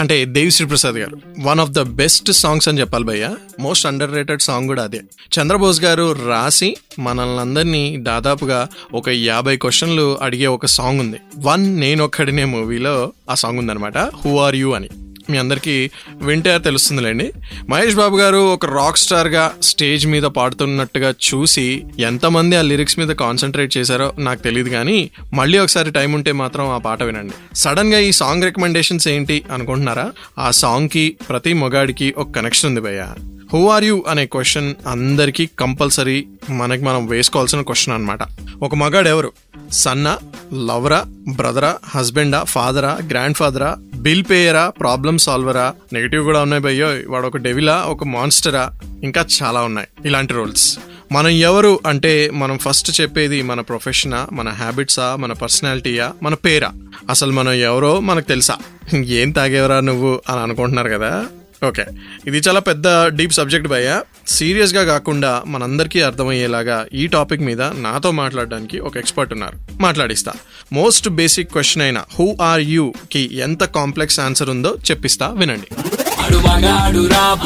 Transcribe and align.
అంటే 0.00 0.24
దేవిశ్రీ 0.24 0.66
ప్రసాద్ 0.66 0.94
గారు. 0.94 1.20
One 1.40 1.60
of 1.60 1.70
the 1.70 1.80
best 1.80 2.32
songs 2.32 2.68
అని 2.68 2.80
చెప్పాలి 2.80 3.04
భయ్య. 3.04 3.30
మోస్ట్ 3.60 3.86
అండర్ 3.86 4.14
రేటెడ్ 4.14 4.42
సాంగ్ 4.42 4.66
కూడా 4.66 4.82
అదే. 4.82 5.00
చంద్రబోస్ 5.38 5.80
గారు 5.80 6.12
రాసి 6.28 6.76
మనల్ని 6.98 7.40
అందరినీ 7.40 7.96
దాదాపుగా 7.96 8.68
ఒక 8.94 9.08
యాభై 9.08 9.56
క్వశ్చన్లు 9.56 10.18
అడిగే 10.22 10.46
ఒక 10.46 10.66
సాంగ్ 10.66 11.00
ఉంది. 11.00 11.16
వన్ 11.38 11.80
నేనొక్కడినే 11.80 12.44
మూవీలో 12.44 13.12
ఆ 13.30 13.34
సాంగ్ 13.34 13.58
ఉందన్నమాట. 13.58 13.98
హూ 13.98 14.38
ఆర్ 14.38 14.56
యూ 14.56 14.72
అని. 14.72 14.88
మీ 15.30 15.38
అందరికీ 15.38 15.90
వింటే 16.14 16.58
తెలుస్తుందిలేండి. 16.58 17.32
మహేష్ 17.68 17.94
బాబు 17.94 18.16
గారు 18.16 18.36
ఒక 18.36 18.66
రాక్ 18.66 18.98
స్టార్గా 18.98 19.52
స్టేజ్ 19.62 20.06
మీద 20.06 20.22
పాడుతున్నట్టుగా 20.22 21.10
చూసి 21.10 21.84
ఎంతమంది 21.98 22.56
ఆ 22.56 22.62
లిరిక్స్ 22.62 22.98
మీద 22.98 23.08
కాన్సన్ట్రేట్ 23.08 23.76
చేశారో 23.76 24.12
నాకు 24.18 24.42
తెలియదు 24.42 24.68
కానీ 24.68 25.10
మళ్ళీ 25.34 25.58
ఒకసారి 25.58 25.90
టైం 25.90 26.12
ఉంటే 26.12 26.32
మాత్రం 26.32 26.70
ఆ 26.70 26.78
పాట 26.78 27.02
వినండి. 27.02 27.32
సడన్గా 27.54 27.98
ఈ 27.98 28.12
సాంగ్ 28.12 28.44
రికమెండేషన్స్ 28.44 29.08
ఏంటి 29.08 29.42
అనుకుంటున్నారా? 29.52 30.12
ఆ 30.38 30.50
సాంగ్కి 30.50 31.16
ప్రతి 31.28 31.52
మొగాడికి 31.52 32.14
ఒక 32.18 32.30
కనెక్షన్ 32.30 32.68
ఉంది 32.68 32.80
భయ్య. 32.80 33.06
హూ 33.52 33.68
ఆర్ 33.68 33.84
యూ 33.84 34.04
అనే 34.08 34.26
క్వశ్చన్ 34.26 34.74
అందరికీ 34.86 35.46
కంపల్సరీ 35.46 36.26
మనకి 36.50 36.84
మనం 36.84 37.06
వేసుకోవాల్సిన 37.06 37.60
క్వశ్చన్ 37.60 37.94
అనమాట 37.94 38.18
ఒక 38.62 38.74
మగాడు 38.74 39.08
ఎవరు? 39.08 39.32
సన్నా 39.72 40.18
లవరా 40.66 41.04
బ్రదరా 41.36 41.76
హస్బెండా 41.86 42.44
ఫాదరా 42.44 42.98
గ్రాండ్ 43.10 43.36
ఫాదరా 43.36 43.76
బిల్ 43.94 44.24
పేయరా 44.30 44.68
ప్రాబ్లమ్ 44.68 45.18
సాల్వరా? 45.18 45.74
నెగిటివ్ 45.92 46.24
కూడా 46.24 46.42
ఉన్నాయి 46.42 46.62
భయ్యో 46.62 46.88
వాడు 47.08 47.26
ఒక 47.26 47.36
డెవిలా 47.36 47.76
ఒక 47.76 48.04
మాన్స్టరా? 48.04 48.72
ఇంకా 49.04 49.26
చాలా 49.42 49.60
ఉన్నాయి. 49.60 49.88
ఇలాంటి 50.06 50.32
రోల్స్. 50.32 50.78
మనం 51.12 51.28
ఎవరు 51.28 51.80
అంటే 51.86 52.30
మనం 52.34 52.58
ఫస్ట్ 52.58 53.00
చెప్పేది 53.00 53.42
మన 53.42 53.60
ప్రొఫెషనా 53.60 54.28
మన 54.32 54.48
హ్యాబిట్సా 54.48 55.16
మన 55.16 55.32
పర్సనాలిటీయా 55.32 56.12
మన 56.22 56.34
పేరా? 56.34 56.70
అసలు 57.10 57.32
మనం 57.32 57.52
ఎవరో 57.52 58.00
మనకు 58.00 58.24
తెలుసా? 58.24 58.56
ఏం 58.94 59.30
తాగేవరా 59.30 59.80
నువ్వు 59.80 60.22
అని 60.28 60.40
అనుకుంటున్నారు 60.40 60.88
కదా? 60.88 61.26
ఓకే. 61.66 61.84
ఇది 62.26 62.38
చాలా 62.38 62.60
పెద్ద 62.60 63.06
డీప్ 63.06 63.32
సబ్జెక్ట్ 63.32 63.68
భయ్య. 63.68 64.02
సీరియస్గా 64.28 64.84
కాకుండా 64.84 65.42
మనందరికీ 65.46 66.00
అర్థమయ్యేలాగా 66.00 66.86
ఈ 66.94 67.06
టాపిక్ 67.06 67.42
మీద 67.42 67.62
నాతో 67.62 68.10
మాట్లాడడానికి 68.10 68.78
ఒక 68.78 68.96
ఎక్స్పర్ట్ 68.96 69.32
ఉన్నారు. 69.32 69.58
మాట్లాడిస్తా. 69.80 70.32
మోస్ట్ 70.72 71.08
బేసిక్ 71.08 71.52
క్వశ్చన్ 71.52 71.82
అయిన 71.82 71.98
హూ 71.98 72.36
ఆర్ 72.40 72.60
యూ 72.60 72.94
కి 73.12 73.30
ఎంత 73.36 73.64
కాంప్లెక్స్ 73.64 74.20
ఆన్సర్ 74.20 74.50
ఉందో 74.50 74.76
చెప్పిస్తా 74.90 75.28
వినండి. 75.28 75.74
ఆడు 76.22 76.38
మగాడు 76.38 77.08
రా 77.08 77.38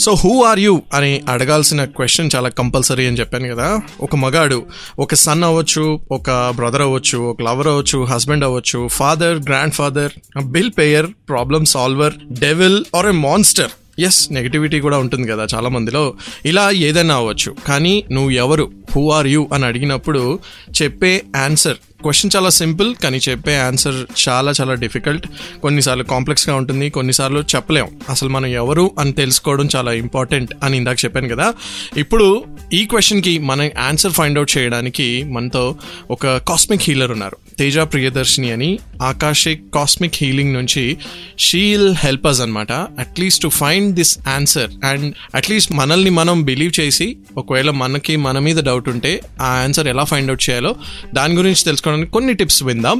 సో 0.00 0.14
హూ 0.14 0.42
ఆర్ 0.42 0.60
యూ 0.60 0.82
అని 0.94 1.22
అడగాల్సిన 1.28 1.84
క్వశ్చన్ 1.84 2.30
చాలా 2.36 2.48
కంపల్సరీ 2.48 3.06
అని 3.06 3.16
చెప్పాను 3.16 3.54
కదా. 3.54 3.80
ఒక 4.00 4.16
మగాడు 4.16 4.66
ఒక 4.98 5.14
సన్ 5.14 5.44
అవ్వచ్చు 5.44 6.00
ఒక 6.12 6.30
బ్రదర్ 6.30 6.82
అవ్వచ్చు 6.82 7.18
ఒక 7.18 7.42
లవర్ 7.42 7.66
అవ్వచ్చు 7.66 8.04
హస్బెండ్ 8.04 8.44
అవ్వచ్చు 8.44 8.88
father 8.88 9.38
grand 9.38 9.74
father 9.74 10.12
bill 10.44 10.70
payer 10.78 11.06
problem 11.28 11.66
solver 11.66 12.12
devil 12.32 12.84
or 12.96 13.06
a 13.06 13.10
monster 13.10 13.70
yes 13.98 14.32
negativity 14.32 14.80
కూడా 14.80 14.98
ఉంటుంది 14.98 15.28
కదా 15.28 15.46
చాలా 15.54 15.68
మందిలో. 15.68 16.14
ఇలా 16.44 16.70
ఏదైనా 16.70 17.14
అవ్వచ్చు. 17.14 17.54
కానీ 17.66 18.04
నువ్వు 18.12 18.30
ఎవరు? 18.30 18.70
హూ 18.96 19.10
ఆర్ 19.10 19.26
యూ 19.26 19.48
అని 19.52 19.64
అడిగినప్పుడు 19.64 20.38
చెప్పే 20.82 21.22
ఆన్సర్ 21.36 21.76
క్వశ్చన్ 22.02 22.30
చాలా 22.36 22.50
సింపుల్ 22.50 22.94
కానీ 22.94 23.20
చెప్పే 23.28 23.56
ఆన్సర్ 23.56 24.28
చాలా 24.28 24.52
చాలా 24.60 24.74
డిఫికల్ట్ 24.74 25.26
కొన్నిసార్లు 25.62 26.04
కాంప్లెక్స్గా 26.04 26.54
ఉంటుంది 26.54 26.90
కొన్నిసార్లు 26.90 27.40
చెప్పలేం. 27.40 27.88
అసలు 28.08 28.28
మనం 28.28 28.46
ఎవరు 28.46 28.90
అని 28.98 29.12
తెలుసుకోవడం 29.12 29.68
చాలా 29.76 29.92
ఇంపార్టెంట్ 29.92 30.54
అని 30.62 30.76
ఇందాక 30.76 31.04
చెప్పాను 31.04 31.28
కదా. 31.28 31.54
ఇప్పుడు 31.96 32.44
ఈ 32.72 32.84
క్వశ్చన్కి 32.84 33.38
మనం 33.38 33.70
ఆన్సర్ 33.78 34.12
ఫైండ్ 34.12 34.38
అవుట్ 34.38 34.58
చేయడానికి 34.58 35.24
మనతో 35.24 35.76
ఒక 36.10 36.26
కాస్మిక్ 36.36 36.82
హీలర్ 36.84 37.10
ఉన్నారు. 37.10 37.36
తేజ 37.58 37.78
ప్రియదర్శిని 37.78 38.52
అని. 38.52 38.78
ఆకాశే 39.02 39.60
కాస్మిక్ 39.74 40.14
హీలింగ్ 40.16 40.52
నుంచి 40.52 40.96
షీల్ 41.38 41.94
హెల్ప్ 41.98 42.26
అస్ 42.26 42.40
అనమాట 42.40 42.72
at least 42.72 43.42
to 43.42 43.48
find 43.48 43.94
this 43.94 44.18
answer 44.28 44.70
and 44.84 45.14
at least 45.34 45.72
మనల్ని 45.72 46.10
మనం 46.10 46.42
బిలీవ్ 46.42 46.80
చేసి 46.80 47.16
ఒకవేళ 47.36 47.70
మనకి 47.70 48.16
మన 48.16 48.38
మీద 48.38 48.56
డౌట్ 48.56 48.88
ఉంటే 48.88 49.20
ఆ 49.40 49.44
ఆన్సర్ 49.44 49.88
ఎలా 49.88 50.04
ఫైండ్ 50.04 50.30
అవుట్ 50.30 50.50
చేయాలో 50.50 50.76
దాని 51.14 51.34
గురించి 51.34 51.64
తెలుసుకోవడానికి 51.90 52.12
కొన్ని 52.16 52.32
టిప్స్ 52.40 52.62
విందాం. 52.70 52.98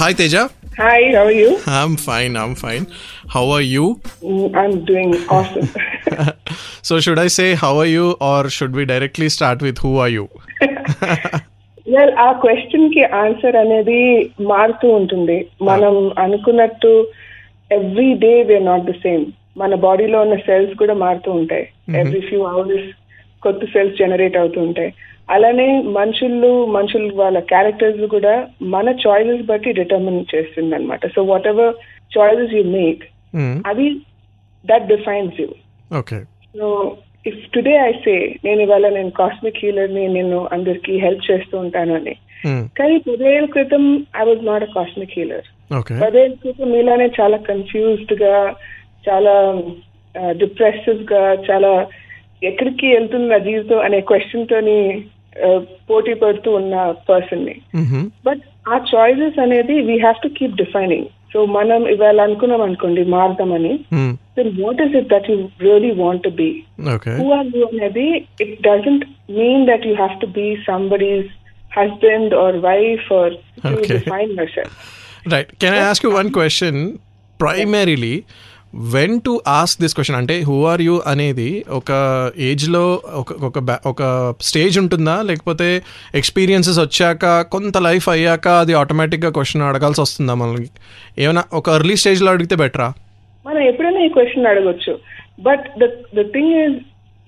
Hi 0.00 0.16
Teja. 0.20 0.36
Hi, 0.78 1.00
how 1.16 1.24
are 1.30 1.36
you? 1.40 1.50
Fine 2.06 2.34
I am 2.42 2.54
fine 2.62 2.84
how 3.34 3.44
are 3.56 3.66
you 3.74 3.84
Mm, 4.28 4.46
I'm 4.60 4.74
doing 4.88 5.12
awesome. 5.36 5.68
So 6.88 6.94
should 7.04 7.20
I 7.24 7.28
say 7.36 7.46
how 7.62 7.72
are 7.82 7.90
you 7.96 8.06
or 8.30 8.46
should 8.56 8.76
we 8.78 8.84
directly 8.92 9.28
start 9.36 9.62
with 9.66 9.80
who 9.84 9.90
are 10.04 10.12
you 10.16 10.24
well, 11.94 12.10
ఆ 12.26 12.28
క్వశ్చన్కి 12.42 13.02
answer 13.22 13.56
అనేది 13.62 14.00
మారుతూ 14.52 14.88
ఉంటుంది. 15.00 15.38
మనం 15.70 15.94
అనుకున్నట్టు 16.24 16.92
every 17.78 18.10
day 18.26 18.34
we're 18.50 18.66
not 18.70 18.86
the 18.90 18.94
same 19.06 19.24
మన 19.62 19.74
బాడీలో 19.86 20.18
ఉన్న 20.26 20.36
సెల్స్ 20.48 20.74
కూడా 20.82 20.94
మారుతూ 21.06 21.30
ఉంటాయి. 21.40 21.66
ఎవ్రీ 22.02 22.22
ఫ్యూ 22.28 22.42
అవర్స్ 22.52 22.90
కొత్త 23.46 23.64
సెల్స్ 23.74 23.98
జనరేట్ 24.02 24.36
అవుతూ 24.42 24.58
ఉంటాయి. 24.68 24.90
అలానే 25.28 25.66
మనుషులు 25.92 26.50
మనుషులు 26.72 27.08
వాళ్ళ 27.14 27.38
క్యారెక్టర్స్ 27.50 28.02
కూడా 28.08 28.34
మన 28.74 28.88
చాయిసెస్ 29.04 29.42
బట్టి 29.46 29.70
డిటర్మిన్ 29.72 30.20
చేస్తుంది 30.34 30.74
అనమాట 30.74 31.06
so 31.14 31.22
whatever 31.46 31.72
choices 32.12 32.54
you 32.56 32.64
make 32.74 33.02
అది 33.66 33.86
that 34.64 34.86
defines 34.86 35.38
you 35.40 35.48
okay 35.90 36.18
so 36.54 36.66
if 37.26 37.42
today 37.52 37.74
I 37.80 37.92
say 38.04 38.14
నేను 38.44 38.60
ఇవాళ 38.62 38.88
నేను 38.90 39.10
కాస్మిక్ 39.18 39.62
హీలర్ని 39.62 40.04
నేను 40.08 40.38
అందరికి 40.52 40.94
హెల్ప్ 40.98 41.24
చేస్తూ 41.30 41.54
ఉంటాను 41.58 41.94
అని. 41.94 42.14
కానీ 42.78 42.96
పదేళ్ళ 43.06 43.46
క్రితం 43.46 43.84
I 44.16 44.24
was 44.24 44.42
not 44.44 44.64
a 44.64 44.70
cosmic 44.74 45.16
healer 45.18 45.46
okay 45.70 45.94
పదేళ్ళ 46.02 46.34
క్రితం 46.42 46.68
మీలానే 46.72 47.06
చాలా 47.18 47.36
కన్ఫ్యూజ్డ్గా 47.48 48.34
చాలా 49.08 49.34
డిప్రెసివ్గా 50.34 51.22
చాలా 51.48 51.70
ఎక్కడికి 52.42 52.86
వెళ్తుంది 52.94 53.28
నా 53.32 53.38
జీవితం 53.48 53.78
అనే 53.86 54.00
క్వశ్చన్ 54.10 54.48
తోని 54.52 54.78
uh, 55.46 55.60
పోటీ 55.90 56.12
పడుతూ 56.22 56.50
ఉన్న 56.60 56.74
పర్సన్ని 57.10 57.54
బట్ 58.26 58.42
ఆ 58.72 58.76
చాయిసెస్ 58.92 59.38
అనేది 59.44 59.76
we 59.88 59.96
have 60.04 60.18
to 60.24 60.30
keep 60.38 60.56
defining. 60.62 61.08
So 61.32 61.40
మనం 61.56 61.80
ఇవాళ 61.94 62.18
అనుకున్నాం 62.26 62.62
అనుకోండి 62.66 63.02
మారుదామని. 63.14 63.72
Then 64.36 64.50
what 64.64 64.82
is 64.84 64.94
it 65.00 65.08
that 65.14 65.28
you 65.30 65.36
really 65.66 65.92
want 66.02 66.24
to 66.26 66.32
be 66.40 66.50
okay. 66.94 67.14
Who 67.20 67.28
are 67.38 67.46
you 67.56 67.64
అనేది 67.70 68.06
it 68.44 68.52
doesn't 68.68 69.04
mean 69.38 69.60
that 69.70 69.84
you 69.88 69.94
have 70.02 70.16
to 70.24 70.28
be 70.38 70.46
somebody's 70.70 71.26
husband 71.72 72.28
or 72.42 72.50
wife 72.68 73.06
or 73.20 73.28
to 73.62 73.72
Okay. 73.72 73.88
define 73.94 74.32
yourself. 74.40 74.74
Right 75.32 75.52
can 75.62 75.74
I 75.76 75.82
ask 75.90 76.04
you 76.06 76.10
one 76.18 76.30
question 76.38 76.80
primarily 77.40 78.14
when 78.74 79.20
to 79.20 79.40
ask 79.46 79.80
this 79.80 79.94
question 79.94 80.16
అంటే 80.16 80.40
who 80.40 80.64
are 80.64 80.82
you 80.82 81.02
అనేది 81.06 81.64
ఒక 81.68 81.90
ఏజ్లో 82.38 83.00
ఒక 83.14 83.32
ఒక 83.44 83.58
ఒక 83.86 84.02
stage 84.40 84.78
ఉంటుందా? 84.78 85.22
లేకపోతే 85.22 85.82
experiences 86.14 86.78
వచ్చాక 86.78 87.42
కొంత 87.42 87.78
లైఫ్ 87.78 88.08
అయ్యాక 88.08 88.48
అది 88.48 88.74
ఆటోమేటిక్గా 88.74 89.30
క్వశ్చన్ 89.30 89.62
అడగాల్సి 89.62 90.00
వస్తుందా 90.00 90.34
మనకి 90.34 90.70
ఏమైనా 91.18 91.44
ఒక 91.52 91.68
ఎర్లీ 91.68 91.96
స్టేజ్లో 91.96 92.30
అడిగితే 92.30 92.56
బెటరా 92.56 92.92
మనం 93.46 93.62
ఎప్పుడైనా 93.62 94.00
ఈ 94.00 94.08
క్వశ్చన్ 94.08 94.46
అడగొచ్చు. 94.46 94.98
But 95.40 95.78
the 95.78 95.84
the 96.14 96.22
thing 96.32 96.54
is 96.64 96.76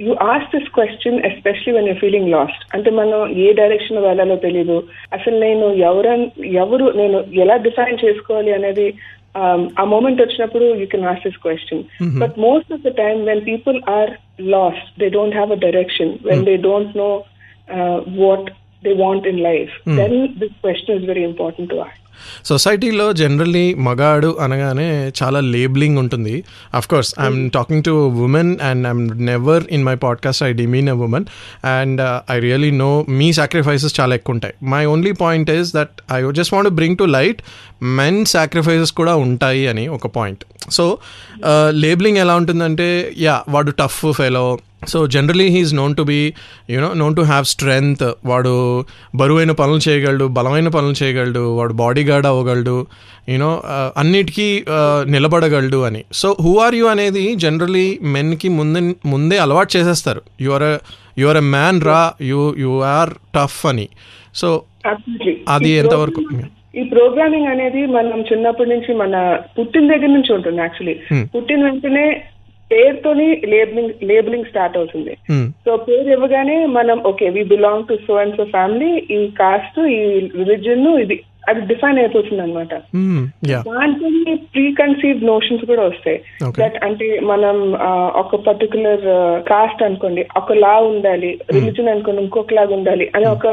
you 0.00 0.14
ask 0.14 0.56
this 0.56 0.68
question 0.68 1.20
especially 1.20 1.72
when 1.72 1.88
you 1.88 1.94
feeling 1.94 2.28
lost 2.28 2.74
అంటే 2.74 2.90
మనం 2.90 3.36
ఏ 3.36 3.52
డైరెక్షన్ 3.52 3.98
వెళ్ళాలో 3.98 4.36
తెలియదు 4.36 4.88
అసలు 5.12 5.38
నేను 5.38 5.72
ఎవరు 5.72 6.30
ఎవరు 6.44 6.92
నేను 6.96 7.24
ఎలా 7.34 7.56
డిఫైన్ 7.56 7.98
చేసుకోవాలి 8.04 8.52
అనేది 8.52 8.94
um, 9.35 9.61
ఆ 9.79 9.83
మూమెంట్ 9.85 10.21
వచ్చినప్పుడు 10.21 10.65
you 10.81 10.87
can 10.93 11.05
ask 11.05 11.21
this 11.25 11.39
question 11.45 11.83
but 12.21 12.35
most 12.45 12.71
of 12.75 12.83
the 12.87 12.93
time 13.01 13.19
when 13.25 13.43
people 13.51 13.77
are 13.97 14.11
lost 14.55 14.87
they 14.99 15.09
don't 15.09 15.35
have 15.35 15.51
a 15.51 15.59
direction 15.67 16.11
when 16.29 16.43
they 16.45 16.55
don't 16.67 16.95
know 16.97 17.09
what 18.23 18.49
they 18.83 18.93
want 19.05 19.27
in 19.27 19.41
life 19.49 19.73
then 20.01 20.15
this 20.41 20.55
question 20.63 20.95
is 20.97 21.05
very 21.05 21.25
important 21.31 21.71
to 21.73 21.79
ask 21.85 21.97
సొసైటీలో 22.46 23.12
generally 23.12 23.74
మగాడు 23.74 24.36
అనగానే 24.40 25.12
చాలా 25.22 25.40
labelling 25.40 25.98
ఉంటుంది. 25.98 26.44
Of 26.74 26.88
course 26.88 27.14
I'm 27.20 27.50
talking 27.50 27.82
to 27.82 28.08
women 28.08 28.56
and 28.62 28.86
I'm 28.86 29.26
never 29.26 29.64
in 29.70 29.84
my 29.84 29.94
podcast 29.94 30.44
I 30.44 30.52
demean 30.52 30.88
a 30.88 30.92
women 30.92 31.24
and 31.66 32.20
I 32.30 32.38
really 32.38 32.70
know 32.70 33.06
me 33.08 33.32
sacrifices 33.32 34.00
చాలా 34.00 34.14
ఎక్కువ 34.14 34.32
ఉంటాయి 34.32 34.54
my 34.62 34.84
only 34.84 35.12
point 35.12 35.50
is 35.50 35.74
that 35.74 35.90
I 36.12 36.32
just 36.32 36.54
want 36.54 36.70
bring 36.70 36.96
to 36.96 37.04
light 37.04 37.42
men 37.82 38.24
sacrifices 38.24 38.92
కూడా 38.92 39.14
ఉంటాయి 39.14 39.68
అని 39.68 39.88
ఒక 39.88 40.06
point 40.06 40.44
so 40.70 40.98
labelling 41.70 42.18
ఎలా 42.18 42.36
ఉంటుందంటే 42.36 43.12
yeah 43.18 43.42
వాడు 43.48 43.70
tough 43.70 44.12
fellow 44.12 44.58
so 44.88 45.06
generally 45.06 45.48
he is 45.48 45.74
known 45.74 45.96
to 45.96 46.02
be 46.02 46.32
you know 46.70 46.92
known 46.92 47.16
to 47.16 47.20
have 47.20 47.44
strength 47.44 48.14
వాడు 48.26 48.84
బరువైన 49.14 49.50
పనులు 49.50 49.90
చేయగలడు 49.90 50.24
బలమైన 50.24 50.68
పనులు 50.68 51.04
చేయగలడు 51.04 51.56
వాడు 51.56 51.72
బాడీ 51.72 52.04
గార్డ్ 52.04 52.26
అవ్వగలడు 52.26 52.86
యూనో 53.28 53.62
అన్నిటికీ 53.96 54.64
నిలబడగలడు 55.06 55.82
అని. 55.82 56.04
సో 56.12 56.36
హూ 56.42 56.58
ఆర్ 56.58 56.74
యూ 56.74 56.86
అనేది 56.86 57.34
జనరలీ 57.34 57.98
మెన్కి 58.02 58.48
ముందే 58.48 58.94
ముందే 59.06 59.38
అలవాటు 59.38 59.76
చేసేస్తారు. 59.76 60.22
You 60.40 60.50
are 60.50 60.78
you 61.20 61.28
are 61.28 61.36
a 61.36 61.40
man 61.40 61.82
రా 61.82 62.12
యు 62.22 62.54
యు 62.58 62.80
ఆర్ 62.80 63.10
టఫ్ 63.10 63.66
అని. 63.66 63.88
సో. 64.34 64.62
అది 65.48 65.70
ఎంతవరకు? 65.70 66.22
ఈ 66.78 66.82
ప్రోగ్రామింగ్ 66.82 67.46
అనేది 67.46 67.86
మనం 67.86 68.20
చిన్నప్పటి 68.20 68.70
నుంచి 68.70 68.94
మన 68.94 69.38
పుట్టిన 69.58 69.88
దగ్గర 69.88 70.06
నుంచి 70.06 70.34
ఉంటుంది 70.34 70.60
యాక్చువల్లీ 70.60 71.24
పుట్టిన 71.26 71.64
వెంటనే 71.64 72.24
పేరుతోని 72.72 73.28
లేబులింగ్ 73.52 74.04
లేబులింగ్ 74.04 74.44
స్టార్ట్ 74.44 74.78
అవుతుంది. 74.78 75.12
Hmm. 75.30 75.46
సో 75.64 75.76
పేరు 75.76 76.08
ఇవ్వగానే 76.10 76.66
మనం 76.66 76.98
okay 77.06 77.28
we 77.28 77.42
belong 77.42 77.88
to 77.88 77.98
so 78.06 78.14
and 78.14 78.36
so 78.36 78.44
family 78.44 78.92
ఈ 79.10 79.26
కాస్ట్ 79.40 79.80
ఈ 79.88 80.02
రిలీజన్ 80.36 80.86
ఇది 81.04 81.18
అది 81.50 81.60
డిఫైన్ 81.60 81.98
అయిపోతుంది 81.98 82.42
అనమాట 82.42 82.74
దాంట్లో 83.66 84.08
ప్రీ 84.54 84.64
కన్సీవ్ 84.72 85.24
నోషన్స్ 85.24 85.64
కూడా 85.64 85.82
వస్తాయి. 85.82 86.18
దట్ 86.60 86.78
అంటే 86.84 87.20
మనం 87.20 87.56
ఒక 88.22 88.36
పర్టికులర్ 88.48 89.04
కాస్ట్ 89.42 89.82
అనుకోండి 89.82 90.26
ఒకలా 90.36 90.72
ఉండాలి 90.78 91.38
రిలీజన్ 91.52 91.88
అనుకోండి 91.88 92.22
ఇంకొక 92.22 92.54
లాగా 92.54 92.74
ఉండాలి 92.74 93.10
అని 93.14 93.26
ఒక 93.26 93.46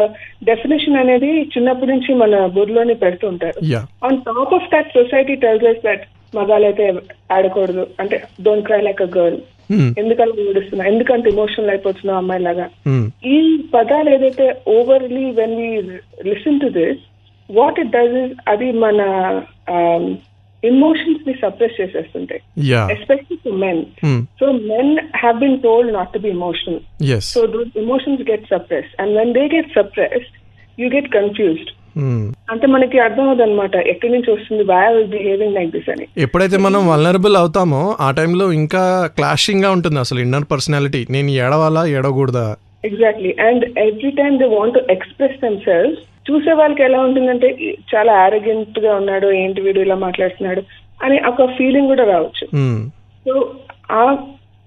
డెఫినేషన్ 0.44 0.98
అనేది 0.98 1.32
చిన్నప్పటి 1.44 1.92
నుంచి 1.92 2.14
మన 2.14 2.46
బుర్రలోనే 2.46 2.94
పెడుతుంటారు 2.94 3.62
on 4.06 4.20
top 4.30 4.54
of 4.60 4.70
that 4.76 4.92
society 5.00 5.36
tells 5.36 5.70
us 5.72 6.04
that 6.34 6.40
మగాలైతే 6.40 6.86
ఆడకూడదు. 7.36 7.84
అంటే 8.02 8.18
don't 8.46 8.66
cry 8.68 8.82
like 8.88 9.02
a 9.02 9.10
girl 9.18 9.40
ఎందుకలా 10.02 10.34
ఏడుస్తున్నా? 10.50 10.84
ఎందుకంటే 10.92 11.28
ఇమోషనల్ 11.30 11.72
అయిపోతున్నావు 11.74 12.20
అమ్మాయి 12.22 12.42
లాగా 12.48 12.66
ఈ 13.36 13.38
పదాలు 13.76 14.10
ఏదైతే 14.16 14.46
overly 14.76 15.26
when 15.40 15.56
we 15.62 15.70
listen 16.30 16.62
to 16.64 16.70
this 16.78 17.02
what 17.50 17.80
it 17.84 17.94
does 17.96 18.16
is 18.24 18.34
అది 18.54 18.68
మన 18.84 19.00
ఇమోషన్స్ని 20.64 21.34
suppress 21.42 21.80
చేసేస్తుంటాయి. 21.80 22.42
Yeah 22.72 22.82
especially 22.96 23.38
to 23.46 23.54
men 23.64 23.82
so 24.42 24.46
men 24.72 24.92
have 25.22 25.38
been 25.44 25.58
told 25.68 25.94
not 25.98 26.14
to 26.16 26.22
be 26.26 26.32
emotional 26.38 26.82
so 27.34 27.42
those 27.56 27.72
emotions 27.84 28.24
get 28.32 28.46
suppress 28.54 28.92
and 29.04 29.14
when 29.20 29.34
they 29.40 29.44
get 29.56 29.72
suppress 29.80 30.30
you 30.78 30.90
get 30.98 31.10
confused 31.20 31.72
అంటే 32.50 32.68
మనకి 32.68 33.00
అర్థం 33.00 33.28
అవుతుంది 33.28 33.44
అనమాట 33.44 33.76
ఎక్కడి 33.76 34.14
నుంచి 34.14 34.32
వస్తుంది 34.32 34.64
వై 34.64 35.04
బిహేవింగ్ 35.04 35.54
లైక్ 35.54 35.72
దిస్ 35.72 35.90
అని. 35.90 36.08
ఎప్పుడైతే 36.18 36.58
మనం 36.58 36.88
వల్నరబుల్ 36.88 37.38
అవుతామో 37.38 37.96
ఆ 38.00 38.12
టైంలో 38.12 38.52
ఇంకా 38.52 39.08
క్లాషింగ్గా 39.18 39.72
ఉంటుంది 39.72 40.00
అసలు 40.00 40.20
ఇన్నర్ 40.20 40.52
పర్సనాలిటీ 40.52 41.06
నేను 41.10 41.32
ఏడవాలా 41.32 41.86
ఏడవకూడదా? 41.86 42.56
Exactly 42.86 43.36
and 43.40 43.80
every 43.80 44.12
time 44.12 44.40
they 44.40 44.46
want 44.46 44.92
express 44.92 45.42
themselves 45.60 46.00
చూసే 46.32 46.54
వాళ్ళకి 46.54 46.84
ఎలా 46.84 47.00
ఉంటుందంటే 47.00 47.76
చాలా 47.96 48.14
ఆరోగ్యంట్గా 48.14 48.96
ఉన్నాడు 48.96 49.32
ఏంటి 49.32 49.62
వీడు 49.62 49.80
ఇలా 49.80 49.96
మాట్లాడుతున్నాడు 49.96 50.62
అని 51.04 51.22
ఒక 51.28 51.46
ఫీలింగ్ 51.46 51.88
కూడా 51.88 52.04
రావచ్చు. 52.04 52.46
Hmm. 52.58 52.90
సో 53.28 53.52
ఆ 53.92 54.18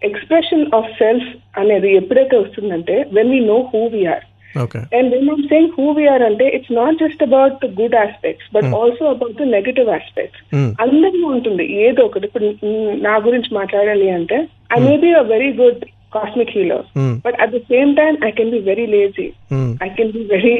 ఎక్స్ప్రెషన్ 0.02 0.66
ఆఫ్ 0.74 0.86
సెల్ఫ్ 0.86 1.58
అనేది 1.60 1.96
ఎప్పుడైతే 1.96 2.36
వస్తుందంటే 2.36 3.06
when 3.12 3.30
we 3.30 3.40
know 3.40 3.70
who 3.74 3.86
we're 3.86 4.24
Okay 4.55 4.79
and 4.97 5.09
when 5.13 5.27
I'm 5.29 5.43
saying 5.49 5.73
who 5.75 5.85
we are 5.97 6.23
అంటే 6.25 6.45
it's 6.55 6.73
not 6.77 6.97
just 7.01 7.21
about 7.25 7.53
the 7.61 7.69
good 7.77 7.95
aspects 7.99 8.47
but 8.55 8.67
also 8.79 9.05
about 9.11 9.37
the 9.37 9.47
negative 9.53 9.89
aspects 9.95 10.41
Hmm. 10.53 10.69
అందరికీ 10.83 11.23
ఉంటుంది 11.31 11.65
ఏదో 11.85 12.03
ఒకటి 12.09 12.27
ఇప్పుడు 12.27 12.47
న- 12.65 12.97
నా 13.05 13.13
గురించి 13.27 13.51
మాట్లాడాలి 13.55 14.09
అంటే 14.17 14.39
I 14.73 14.81
may 14.83 14.95
be 14.99 15.11
a 15.15 15.25
very 15.29 15.49
good 15.59 15.81
cosmic 16.15 16.53
healer 16.55 16.85
Hmm. 16.95 17.13
But 17.25 17.37
at 17.43 17.53
the 17.53 17.61
same 17.69 17.91
time 17.97 18.17
I 18.23 18.33
can 18.37 18.51
be 18.51 18.61
very 18.67 18.87
lazy 18.95 19.27
Hmm. 19.51 19.69
I 19.81 19.89
can 19.97 20.11
be 20.11 20.23
very 20.31 20.55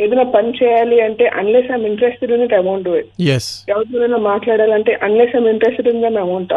ఏదైనా 0.00 0.22
పని 0.22 0.50
చేయాలి 0.50 1.00
అంటే 1.00 1.24
unless 1.26 1.70
I'm 1.76 1.86
interested 1.86 2.32
in 2.32 2.42
it 2.42 2.54
amount 2.54 2.88
ఎవరితోనైనా 3.68 4.16
మాట్లాడాలంటే 4.16 4.98
unless 5.02 5.36
I'm 5.36 5.46
interested 5.46 5.88
in 5.88 6.02
them 6.02 6.16
amount 6.16 6.54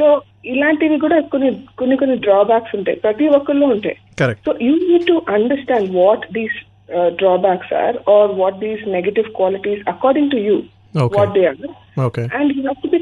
so 0.00 0.06
ఇలాంటివి 0.44 0.98
కూడా 0.98 1.20
కొన్ని 1.20 1.50
కొన్ని 1.76 1.96
కొన్ని 1.96 2.16
డ్రాబ్యాక్స్ 2.16 2.76
ఉంటాయి. 2.76 2.96
ప్రతి 2.96 3.28
ఒక్కరిలో 3.28 3.66
ఉంటాయి. 3.66 3.96
So 4.46 4.52
you 4.60 4.74
need 4.88 5.06
to 5.06 5.22
understand 5.28 5.90
what 5.96 6.26
these 6.32 6.58
drawbacks 7.20 7.72
are 7.74 7.96
are 8.10 8.32
what 8.32 8.58
these 8.58 8.88
negative 8.88 9.28
qualities 9.36 9.82
according 9.88 10.30
to 10.30 10.36
you 10.36 10.56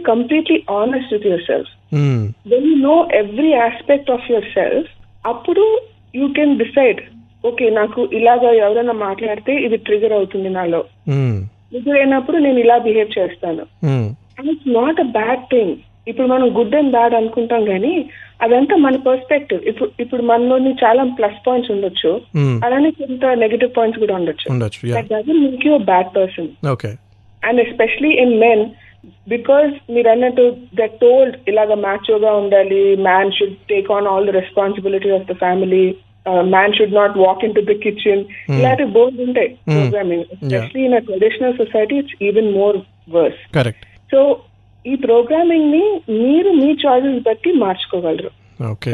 completely 0.04 0.58
honest 0.70 1.12
with 1.14 1.26
yourself 1.46 1.70
when 2.46 2.66
you 2.70 2.76
know 2.82 3.08
every 3.12 3.52
aspect 3.54 4.10
of 4.10 4.30
yourself 4.54 4.90
అప్పుడు 5.24 5.64
యూ 6.14 6.28
కెన్ 6.28 6.58
డిసైడ్ 6.58 7.00
ఓకే 7.44 7.66
నాకు 7.70 8.00
ఇలాగా 8.18 8.48
ఎవరైనా 8.64 8.94
మాట్లాడితే 9.06 9.52
ఇది 9.66 9.76
trigger 9.86 10.14
అవుతుంది 10.16 10.48
నాలో. 10.56 10.80
Trigger 11.70 11.98
అయినప్పుడు 12.00 12.38
నేను 12.46 12.58
ఇలా 12.64 12.76
బిహేవ్ 12.86 13.10
చేస్తాను. 13.18 13.64
It's 14.52 14.68
not 14.78 15.00
a 15.00 15.08
bad 15.18 15.44
thing 15.52 15.74
ఇప్పుడు 16.10 16.26
మనం 16.26 16.46
గుడ్ 16.58 16.76
అండ్ 16.78 16.92
బ్యాడ్ 16.96 17.14
అనుకుంటాం 17.18 17.62
కానీ 17.64 17.94
అదంతా 18.44 18.74
మన 18.84 18.98
పర్స్పెక్టివ్ 19.06 19.62
ఇప్పుడు 19.70 19.90
ఇప్పుడు 20.02 20.22
మనలోని 20.30 20.70
చాలా 20.82 21.02
ప్లస్ 21.18 21.40
పాయింట్స్ 21.46 21.72
ఉండొచ్చు. 21.74 22.12
అలానే 22.66 22.90
కొంత 23.00 23.24
నెగటివ్ 23.44 23.72
పాయింట్స్ 23.78 24.02
కూడా 24.04 24.14
ఉండొచ్చు. 24.20 24.46
Make 25.44 25.66
you 25.68 25.74
bad 25.90 26.10
person 26.18 26.50
and 27.42 27.60
especially 27.66 28.12
in 28.24 28.34
men 28.44 28.64
because 29.28 29.72
మీరు 29.94 30.08
అన్నట్టు 30.14 30.44
దట్ 30.80 30.96
టోల్డ్ 31.04 31.36
ఇలాగ 31.50 31.74
మ్యాచ్గా 31.84 32.32
ఉండాలి 32.42 32.80
man 33.08 33.34
should 33.36 33.58
take 33.72 33.90
on 33.98 34.08
all 34.12 34.28
the 34.30 34.34
responsibility 34.40 35.10
of 35.18 35.28
the 35.30 35.36
family 35.44 35.84
man 36.26 36.74
should 36.78 36.94
not 36.94 37.18
walk 37.18 37.44
into 37.54 37.60
the 37.60 37.76
kitchen 37.84 38.22
ఇలాంటి 38.58 38.84
బోర్డ్స్ 38.96 39.22
ఉంటాయి 39.28 39.50
programming 39.68 40.24
especially 40.32 40.84
in 40.84 40.96
traditional 41.08 41.58
society 41.62 41.96
it's 41.96 42.16
even 42.28 42.52
more 42.52 42.78
worse 43.16 43.40
so 44.12 44.20
ఈ 44.84 44.94
ప్రోగ్రామింగ్ని 44.94 45.84
మీరు 46.08 46.50
మీ 46.60 46.68
చాయిసెస్ 46.84 47.22
బట్టి 47.22 47.50
మార్చుకోగలరు. 47.52 48.30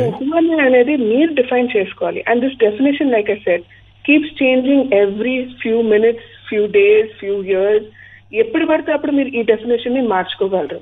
human 0.01 0.61
అనేది 0.61 0.97
మీరు 0.97 1.31
డిఫైన్ 1.35 1.69
చేసుకోవాలి. 1.77 2.21
And 2.29 2.43
this 2.45 2.59
definition 2.65 3.13
like 3.13 3.31
I 3.31 3.35
said 3.35 3.65
keeps 4.05 4.43
changing 4.43 4.95
every 4.95 5.37
few 5.63 5.83
minutes 5.83 6.27
few 6.49 6.67
days 6.67 7.13
few 7.21 7.43
years 7.43 7.87
ఎప్పుడు 8.33 8.65
పడితే 8.65 8.93
అప్పుడు 8.93 9.13
మీరు 9.13 9.29
ఈ 9.29 9.43
డెఫినేషన్ని 9.43 10.03
మార్చుకోగలరు. 10.15 10.81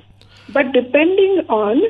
బట్ 0.55 0.69
డిపెండింగ్ 0.71 1.39
ఆన్ 1.53 1.81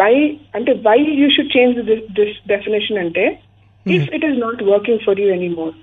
వై 0.00 0.14
అంటే 0.54 0.72
why 0.72 0.98
you 1.22 1.28
should 1.36 1.56
change 1.56 1.78
this 2.20 2.36
definition 2.48 2.98
అంటే 2.98 3.38
if 3.86 4.14
it 4.14 4.24
is 4.24 4.38
not 4.38 4.62
working 4.62 4.98
for 4.98 5.20
you 5.20 5.28
anymore 5.28 5.74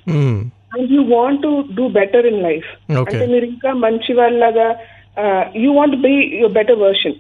and 0.76 0.92
you 0.94 1.02
want 1.18 1.42
to 1.42 1.52
do 1.74 1.88
better 1.88 2.26
in 2.26 2.42
life. 2.44 2.70
అంటే 2.98 3.26
మీరు 3.26 3.46
ఇంకా 3.46 3.72
మంచి 3.86 4.14
వాళ్ళగా 4.14 4.68
you 5.64 5.74
want 5.74 5.96
be 5.96 6.14
your 6.40 6.54
better 6.54 6.80
version 6.80 7.16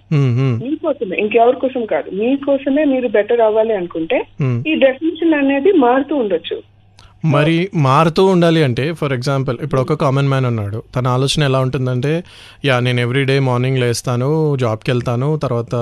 మీకోసమే 0.64 1.16
ఇంకెవరి 1.18 1.58
కోసం 1.64 1.86
కాదు. 1.86 2.10
మీకోసమే 2.12 2.84
మీరు 2.84 3.08
బెటర్ 3.08 3.42
అవ్వాలి 3.48 3.74
అనుకుంటే 3.74 4.20
ఈ 4.68 4.76
డెఫినేషన్ 4.76 5.34
అనేది 5.34 5.72
మారుతూ 5.72 6.16
ఉండొచ్చు. 6.16 6.58
మరి 7.24 7.56
మారుతూ 7.86 8.26
ఉండాలి 8.26 8.64
అంటే 8.64 8.86
ఫర్ 9.00 9.14
ఎగ్జాంపుల్ 9.14 9.58
ఇప్పుడు 9.66 9.82
ఒక 9.82 9.94
కామన్ 10.04 10.30
మ్యాన్ 10.30 10.46
ఉన్నాడు. 10.46 10.84
తన 10.96 11.08
ఆలోచన 11.08 11.44
ఎలా 11.50 11.60
ఉంటుందంటే 11.60 12.12
యా 12.66 12.76
నేను 12.80 13.00
ఎవ్రీ 13.06 13.24
డే 13.30 13.36
మార్నింగ్ 13.48 13.80
లేస్తాను 13.84 14.30
జాబ్కి 14.64 14.92
వెళ్తాను 14.92 15.38
తర్వాత 15.44 15.74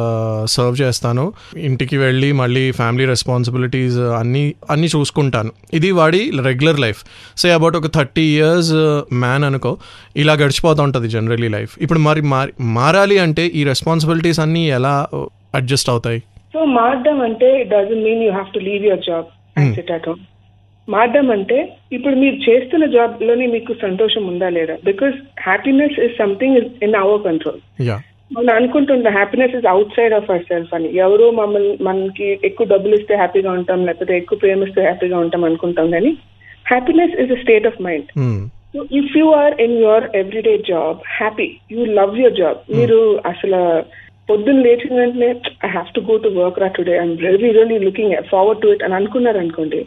సర్వ్ 0.55 0.75
చేస్తాను 0.81 1.25
ఇంటికి 1.57 1.97
వెళ్ళి 1.97 2.31
మళ్ళీ 2.41 2.71
ఫ్యామిలీ 2.79 3.05
రెస్పాన్సిబిలిటీస్ 3.05 3.99
అన్నీ 4.21 4.53
అన్నీ 4.69 4.89
చూసుకుంటాను. 4.95 5.51
ఇది 5.73 5.91
వాడి 5.99 6.21
రెగ్యులర్ 6.49 6.79
లైఫ్ 6.85 7.01
సే 7.43 7.49
అబౌట్ 7.51 7.77
ఒక 7.81 7.91
థర్టీ 7.97 8.25
ఇయర్స్ 8.35 8.73
మ్యాన్ 9.23 9.45
అనుకో 9.49 9.77
ఇలా 10.23 10.33
గడిచిపోతూ 10.33 10.83
ఉంటుంది 10.83 11.09
జనరలీ 11.15 11.47
లైఫ్ 11.57 11.75
ఇప్పుడు 11.81 11.99
మరి 11.99 12.23
మారి 12.33 12.51
మారాలి 12.79 13.19
అంటే 13.27 13.45
ఈ 13.59 13.63
రెస్పాన్సిబిలిటీస్ 13.63 14.41
అన్నీ 14.45 14.65
ఎలా 14.79 14.95
అడ్జస్ట్ 15.59 15.89
అవుతాయి? 15.89 16.19
సో 16.53 16.59
మారడం 16.77 17.21
అంటే 17.21 17.47
it 17.61 17.69
doesn't 17.69 18.03
mean 18.07 18.21
you 18.25 18.31
have 18.31 18.51
to 18.57 18.61
leave 18.69 18.85
your 18.89 19.05
job 19.09 19.29
sit 19.77 19.91
at 19.97 20.07
home 20.09 20.21
మారడం 20.87 21.27
అంటే 21.31 21.57
ఇప్పుడు 21.91 22.15
మీరు 22.15 22.37
చేస్తున్న 22.45 22.85
జాబ్లోని 22.93 23.47
మీకు 23.47 23.71
సంతోషం 23.81 24.23
ఉందా 24.27 24.47
లేదా? 24.49 24.75
Because 24.83 25.17
happiness 25.41 25.97
is 26.05 26.15
something 26.17 26.57
in 26.83 26.95
our 26.95 27.23
control 27.23 27.59
మనం 28.31 28.49
అనుకుంటుంటాం 28.55 29.13
happiness 29.13 29.55
is 29.55 29.67
outside 29.95 30.13
of 30.13 30.29
our 30.31 30.47
self 30.49 30.73
అని. 30.73 30.89
ఎవరో 30.97 31.27
మమ్మల్ని 31.39 31.73
మనకి 31.81 32.27
ఎక్కువ 32.43 32.67
డబ్బులు 32.67 32.95
ఇస్తే 32.95 33.15
హ్యాపీగా 33.15 33.51
ఉంటాం 33.51 33.85
లేకపోతే 33.85 34.15
ఎక్కువ 34.17 34.37
ప్రేమిస్తే 34.37 34.81
హ్యాపీగా 34.81 35.19
ఉంటాం 35.19 35.43
అనుకుంటాం 35.43 35.89
కానీ 35.91 36.11
happiness 36.65 37.15
is 37.23 37.31
a 37.31 37.39
state 37.43 37.67
of 37.67 37.81
mind 37.81 38.09
if 38.99 39.15
you 39.17 39.27
are 39.35 39.55
in 39.61 39.77
your 39.81 40.05
everyday 40.15 40.55
job 40.67 40.99
happy 41.17 41.47
you 41.71 41.85
love 41.99 42.19
your 42.19 42.37
job 42.37 42.59
మీరు 42.75 42.99
అసలు 43.25 43.61
పొద్దున్న 44.29 44.63
లేచిన 44.65 44.95
వెంటనే 44.95 45.29
I 45.65 45.69
have 45.69 45.91
to 45.93 46.01
go 46.09 46.17
to 46.25 46.31
work 46.35 46.59
రా 46.59 46.67
today 46.73 46.95
I'm 46.97 47.15
really 47.23 47.51
really 47.51 47.77
looking 47.85 48.15
forward 48.31 48.61
to 48.61 48.67
it 48.67 48.83
అని 48.83 48.95
అనుకున్నారు 48.95 49.39
అనుకోండి 49.39 49.79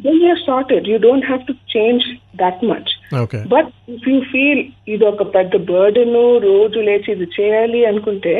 then 0.00 0.18
you're 0.22 0.42
sorted 0.46 0.88
you 0.90 0.96
don't 1.00 1.26
have 1.26 1.42
to 1.46 1.54
change 1.74 2.04
that 2.36 2.62
much 2.64 2.90
okay 3.20 3.40
but 3.52 3.68
if 3.94 4.08
you 4.10 4.18
feel 4.32 4.62
ఇది 4.88 5.04
ఒక 5.04 5.26
పెద్ద 5.36 5.56
బర్డెన్ 5.68 6.16
రోజు 6.46 6.80
లేచి 6.80 7.10
ఇది 7.12 7.28
చేయాలి 7.36 7.80
అనుకుంటే 7.90 8.34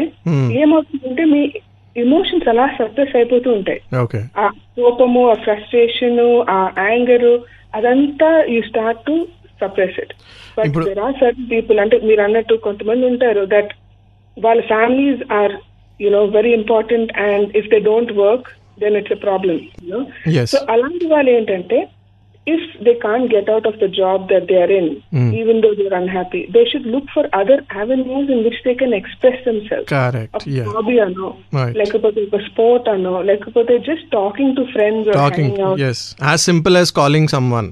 ఏమవుతుందంటే 0.61 1.25
మీ 1.32 1.42
ఎమోషన్స్ 1.96 2.49
అలా 2.49 2.64
సప్రెస్ 2.78 3.12
అయిపోతూ 3.16 3.49
ఉంటాయి. 3.56 3.80
ఆ 4.37 4.46
కోపము 4.78 5.20
ఆ 5.30 5.37
ఫ్రస్ట్రేషన్ 5.44 6.18
ఆ 6.50 6.58
యాంగర్ 6.84 7.28
అదంతా 7.75 8.30
you 8.52 8.61
start 8.62 9.04
to 9.06 9.14
suppress 9.61 9.99
it 10.02 10.14
but 10.56 10.75
there 10.88 11.02
are 11.04 11.14
certain 11.20 11.49
people 11.52 11.78
అంటే 11.80 11.96
మీరు 12.04 12.23
అన్నట్టు 12.23 12.54
కొంతమంది 12.66 13.04
ఉంటారు 13.06 13.44
దట్ 13.52 13.73
వాళ్ళ 14.37 14.61
families 14.70 15.23
are 15.32 15.54
you know 16.00 16.23
very 16.37 16.52
important 16.54 17.12
and 17.26 17.49
if 17.56 17.68
they 17.68 17.80
don't 17.84 18.12
work 18.20 18.49
then 18.78 18.96
it's 18.98 19.14
a 19.14 19.20
problem 19.26 19.60
Yes. 20.34 20.48
So 20.54 20.60
అలాంటి 20.72 21.06
వాళ్ళు 21.10 21.30
ఏంటంటే 21.34 21.78
if 22.46 22.64
they 22.86 22.92
can't 23.04 23.22
get 23.28 23.50
out 23.52 23.66
of 23.68 23.78
the 23.82 23.86
job 23.98 24.22
that 24.30 24.46
they 24.48 24.56
are 24.62 24.72
in 24.78 24.88
even 25.40 25.60
though 25.62 25.70
they 25.76 25.84
are 25.86 25.96
unhappy 26.00 26.40
they 26.54 26.62
should 26.70 26.88
look 26.94 27.08
for 27.14 27.28
other 27.38 27.62
avenues 27.82 28.30
in 28.34 28.42
which 28.46 28.60
they 28.66 28.74
can 28.82 28.96
express 28.98 29.40
themselves 29.68 29.86
correct 29.94 30.44
yeah 30.56 30.66
hobby 30.72 30.96
అనో 31.06 31.28
Right. 31.54 31.74
లేకపోతే 31.80 32.20
ఒక 32.28 32.40
sport 32.48 32.88
అనో 32.94 33.14
లేకపోతే 33.30 33.76
just 33.88 34.08
talking 34.14 34.54
to 34.58 34.64
friends 34.74 35.10
talking 35.18 35.58
is 35.88 36.04
as 36.24 36.44
simple 36.44 36.76
as 36.80 36.92
calling 37.00 37.30
someone 37.52 37.70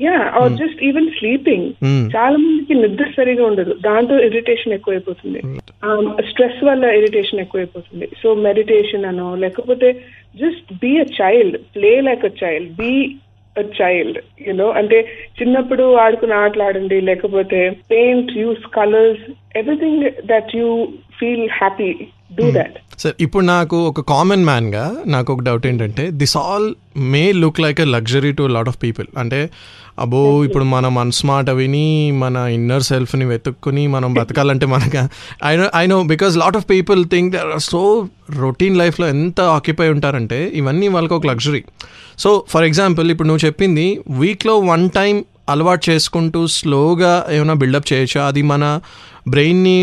yeah 0.00 0.14
or 0.38 0.52
just 0.52 0.80
even 0.82 1.08
sleeping 1.18 1.66
Hmm. 1.84 2.04
చాలా 2.14 2.36
మందికి 2.36 2.74
నిద్ర 2.74 3.06
సరిగా 3.16 3.44
ఉండదు. 3.44 3.72
దాంతో 3.80 4.14
ఇరిటేషన్ 4.18 4.72
ఎక్కువైపోతుంది. 4.72 5.40
స్ట్రెస్ 6.30 6.60
వల్ల 6.64 6.84
ఇరిటేషన్ 7.00 7.40
ఎక్కువైపోతుంది. 7.40 8.06
సో 8.22 8.34
మెడిటేషన్ 8.46 9.04
అనో 9.04 9.28
లేకపోతే 9.34 9.90
just 10.36 10.72
be 10.82 10.92
a 10.98 11.06
child 11.18 11.58
play 11.74 12.00
like 12.00 12.24
a 12.24 12.32
child 12.42 12.72
be 12.80 12.92
a 13.56 13.64
child 13.78 14.18
you know 14.46 14.68
అంటే 14.80 14.98
చిన్నప్పుడు 15.38 15.86
ఆడుకుని 16.04 16.34
ఆటలు 16.34 16.62
ఆడండి 16.62 17.00
లేకపోతే 17.00 17.60
paint 17.90 18.32
use 18.36 18.66
colours 18.78 19.26
everything 19.54 20.02
that 20.26 20.50
you 20.56 20.68
feel 21.18 21.46
happy 21.58 21.90
do 22.38 22.46
that 22.50 22.76
sir 23.02 23.14
ఇప్పుడు 23.18 23.44
నాకు 23.46 23.76
ఒక 23.86 24.00
కామన్ 24.10 24.44
మ్యాన్గా 24.44 24.84
నాకు 25.06 25.28
ఒక 25.32 25.42
డౌట్ 25.42 25.64
ఏంటంటే 25.66 26.04
this 26.20 26.36
all 26.36 26.66
may 27.12 27.22
look 27.42 27.60
like 27.60 27.80
a 27.80 27.88
luxury 27.94 28.32
to 28.32 28.44
lot 28.46 28.68
of 28.68 28.78
people 28.82 29.06
అంటే 29.16 29.40
అబో 29.98 30.20
ఇప్పుడు 30.44 30.66
మనం 30.66 30.94
అన్స్మార్ట్ 30.98 31.50
అవిని 31.50 31.86
మన 32.12 32.36
ఇన్నర్ 32.54 32.82
సెల్ఫ్ని 32.82 33.24
వెతుక్కుని 33.24 33.86
మనం 33.86 34.10
బతకాలంటే 34.18 34.66
మనకు 34.66 35.02
I 35.44 35.52
know 35.56 35.66
I 35.74 35.84
know 35.86 35.98
because 36.04 36.36
lot 36.36 36.56
of 36.56 36.66
people 36.70 37.02
think 37.06 37.30
they 37.32 37.40
are 37.48 37.64
so 37.66 37.82
routine 38.38 38.78
లైఫ్లో 38.78 39.08
ఎంత 39.08 39.40
ఆక్యుపై 39.56 39.88
ఉంటారంటే 39.88 40.38
ఇవన్నీ 40.52 40.88
వాళ్ళకి 40.88 41.14
ఒక 41.14 41.26
లగ్జరీ 41.26 41.62
సో 42.18 42.32
ఫర్ 42.48 42.64
ఎగ్జాంపుల్ 42.64 43.10
ఇప్పుడు 43.10 43.28
నువ్వు 43.28 43.44
చెప్పింది 43.46 43.86
వీక్లో 44.18 44.56
వన్ 44.66 44.86
టైం 44.90 45.14
అలవాటు 45.48 45.90
చేసుకుంటూ 45.90 46.40
స్లోగా 46.56 47.14
ఏమైనా 47.30 47.54
బిల్డప్ 47.54 47.92
చేయొచ్చా? 47.92 48.20
అది 48.26 48.42
మన 48.42 48.64
బ్రెయిన్ని 49.34 49.78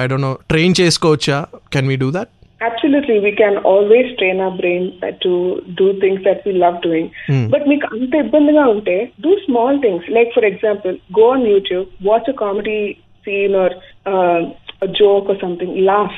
ఐ 0.00 0.04
డోంట్ 0.12 0.26
నో 0.28 0.32
ట్రైన్ 0.52 0.74
చేసుకోవచ్చా 0.82 1.38
can 1.74 1.90
we 1.92 1.98
do 2.04 2.10
that 2.18 2.32
Absolutely, 2.60 3.16
we 3.20 3.32
can 3.32 3.56
always 3.70 4.06
train 4.18 4.40
our 4.40 4.52
brain 4.58 4.98
uh, 5.02 5.10
to 5.22 5.30
do 5.74 5.86
things 6.00 6.20
that 6.24 6.44
we 6.46 6.52
love 6.62 6.76
doing. 6.82 7.06
But 7.52 7.62
మీకు 7.70 7.86
అంత 7.94 8.14
ఇబ్బందిగా 8.24 8.64
ఉంటే 8.74 8.94
do 9.18 9.32
small 9.46 9.72
things. 9.84 10.02
Like 10.16 10.30
for 10.36 10.44
example, 10.50 10.94
go 11.12 11.24
on 11.34 11.42
YouTube, 11.50 11.88
watch 12.00 12.28
a 12.28 12.36
comedy 12.42 12.78
scene 13.24 13.54
or 13.54 13.68
uh, 14.12 14.38
a 14.80 14.88
joke 15.00 15.26
or 15.32 15.38
something, 15.42 15.70
laugh. 15.90 16.16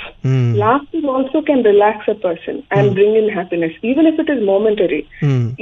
Laughter 0.62 1.02
also 1.14 1.40
can 1.48 1.62
relax 1.62 2.08
a 2.08 2.18
person 2.26 2.56
and 2.70 2.94
bring 2.94 3.14
in 3.16 3.28
happiness, 3.30 3.74
even 3.82 4.06
if 4.06 4.18
it 4.18 4.30
is 4.34 4.40
momentary. 4.52 5.02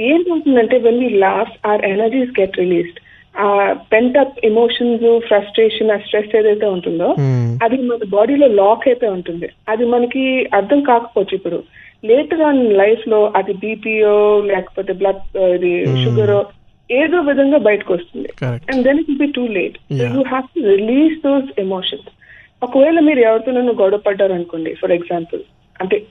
ఏంటవుతుందంటే 0.09 0.77
when 0.87 0.97
we 1.03 1.09
laugh, 1.25 1.51
our 1.63 1.81
energies 1.93 2.31
get 2.41 2.53
released. 2.63 2.99
ఆ 3.43 3.73
pent 3.93 4.17
up 4.17 4.45
emotions 4.45 5.05
frustration 5.27 5.91
ఆ 5.91 5.97
stress 5.97 6.35
ఏదైతే 6.35 6.65
ఉంటుందో 6.65 7.07
అది 7.63 7.77
మన 7.81 7.97
బాడీలో 8.09 8.47
lock 8.47 8.87
అయిపోయి 8.87 9.11
ఉంటుంది. 9.11 9.47
అది 9.67 9.85
మనకి 9.85 10.23
అర్థం 10.53 10.81
కాకపోవచ్చు 10.81 11.35
ఇప్పుడు. 11.35 11.63
లేటర్ 12.05 12.41
ఆన్ 12.41 12.73
లైఫ్లో 12.73 13.31
అది 13.35 13.53
బీపీఓ 13.53 14.41
లేకపోతే 14.41 14.93
బ్లడ్ 14.93 15.37
ఇది 15.55 15.85
షుగర్ 16.03 16.35
ఏదో 16.91 17.19
విధంగా 17.19 17.57
బయటకు 17.57 17.93
వస్తుంది. 17.93 18.29
And 18.71 18.83
then 18.83 18.99
it 18.99 19.17
be 19.17 19.27
too 19.27 19.47
late. 19.47 19.77
You 19.91 20.21
have 20.21 20.43
to 20.55 20.61
release 20.67 21.15
those 21.19 21.59
emotions 21.59 22.09
ఒకవేళ 22.63 22.99
మీరు 22.99 23.19
ఎవరితోనైనా 23.19 23.71
గొడవ 23.71 23.97
పడ్డారు 23.97 24.33
అనుకోండి 24.33 24.73
ఫర్ 24.73 24.91
ఎగ్జాంపుల్ 24.91 25.41
అంటే 25.81 26.03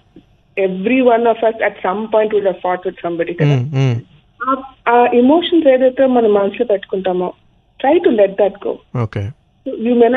everyone 1.01 1.27
of 1.27 1.45
us 1.45 1.63
at 1.63 1.79
some 1.83 2.07
point 2.15 2.35
would 2.35 2.51
fought 2.63 2.87
with 2.87 3.01
somebody 3.03 3.35
కదా? 3.35 3.57
ఆ- 4.89 5.09
ఎమోషన్స్ 5.15 5.69
ఏదైతే 5.69 6.07
మనం 6.07 6.33
మనసులో 6.33 6.65
పెట్టుకుంటామో 6.65 7.33
try 7.81 7.99
to 7.99 8.09
let 8.09 8.33
that 8.33 8.67
go 8.67 8.79
okay 9.03 9.29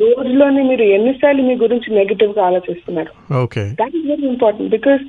రోజులోనే 0.00 0.62
మీరు 0.62 0.82
ఎన్నిసార్లు 0.82 1.42
మీ 1.42 1.54
గురించి 1.54 1.94
నెగిటివ్గా 1.94 2.44
ఆలోచిస్తున్నారు? 2.44 3.34
That 3.70 3.96
is 3.96 4.06
very 4.06 4.26
important 4.28 4.70
because 4.70 5.02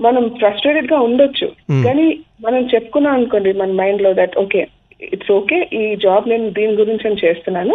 మనం 0.00 0.28
ఫ్రస్ట్రేటెడ్గా 0.28 1.00
ఉండొచ్చు. 1.00 1.46
కానీ 1.84 2.18
మనం 2.40 2.68
చెప్పుకున్నాం 2.74 3.14
అనుకోండి 3.14 3.52
మన 3.52 3.72
మైండ్లో 3.72 4.12
దట్ 4.14 4.38
ఓకే 4.38 4.66
ఇట్స్ 5.08 5.32
ఓకే 5.32 5.58
ఈ 5.72 5.96
జాబ్ 5.96 6.28
నేను 6.28 6.50
దీని 6.50 6.74
గురించి 6.74 7.04
నేను 7.04 7.20
చేస్తున్నాను? 7.24 7.74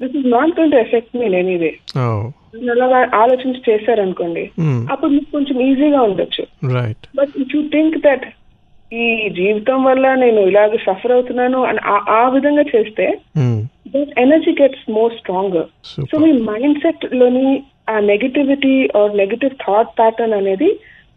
This 0.00 0.16
is 0.16 0.28
not 0.28 0.54
going 0.58 0.72
to 0.72 0.76
effect 0.76 1.16
మీ 1.16 1.28
ఓ 1.98 2.06
అలాగా 2.72 2.98
ఆలోచించి 3.14 3.60
చేశారనుకోండి 3.68 4.44
అప్పుడు 4.90 5.10
మీకు 5.12 5.30
కొంచెం 5.32 5.60
ఈజీగా 5.60 6.02
ఉండొచ్చు. 6.02 6.42
Right 6.74 7.06
but 7.16 7.34
if 7.36 7.54
you 7.56 7.62
think 7.72 7.98
that 7.98 8.26
ఈ 8.92 9.04
జీవితం 9.30 9.84
వల్ల 9.84 10.14
నేను 10.14 10.40
ఇలాగ 10.42 10.76
సఫర్ 10.82 11.12
అవుతున్నాను 11.12 11.58
అని 11.62 11.80
ఆ- 11.86 12.04
విధంగా 12.28 12.64
చేస్తే 12.72 13.06
that 13.94 14.12
energy 14.18 14.52
gets 14.60 14.90
more 14.90 15.12
stronger 15.14 15.68
so 16.10 16.18
me 16.18 16.32
mind 16.48 16.78
సెట్లోని 16.78 17.46
ఆ 17.88 18.00
negativity 18.06 18.74
or 18.96 19.16
negative 19.16 19.54
thought 19.62 19.92
pattern 19.98 20.34
అనేది 20.34 20.68